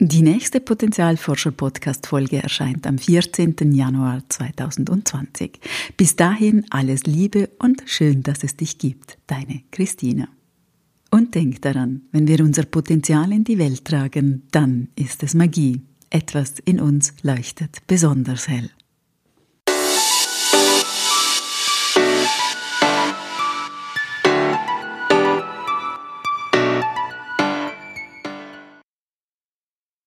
Die 0.01 0.23
nächste 0.23 0.59
Potenzialforscher-Podcast-Folge 0.59 2.42
erscheint 2.42 2.87
am 2.88 2.99
14. 2.99 3.73
Januar 3.73 4.23
2020. 4.29 5.61
Bis 5.97 6.16
dahin 6.16 6.66
alles 6.70 7.05
Liebe 7.05 7.51
und 7.61 7.85
schön, 7.87 8.25
dass 8.25 8.42
es 8.42 8.57
dich 8.57 8.79
gibt. 8.79 9.18
Deine 9.29 9.62
Christina. 9.70 10.29
Und 11.12 11.37
denk 11.37 11.62
daran, 11.62 12.03
wenn 12.11 12.27
wir 12.27 12.40
unser 12.40 12.64
Potenzial 12.64 13.31
in 13.31 13.44
die 13.44 13.59
Welt 13.59 13.85
tragen, 13.85 14.42
dann 14.51 14.88
ist 14.97 15.23
es 15.23 15.35
Magie. 15.35 15.83
Etwas 16.11 16.55
in 16.64 16.81
uns 16.81 17.14
leuchtet 17.23 17.79
besonders 17.87 18.49
hell. 18.49 18.70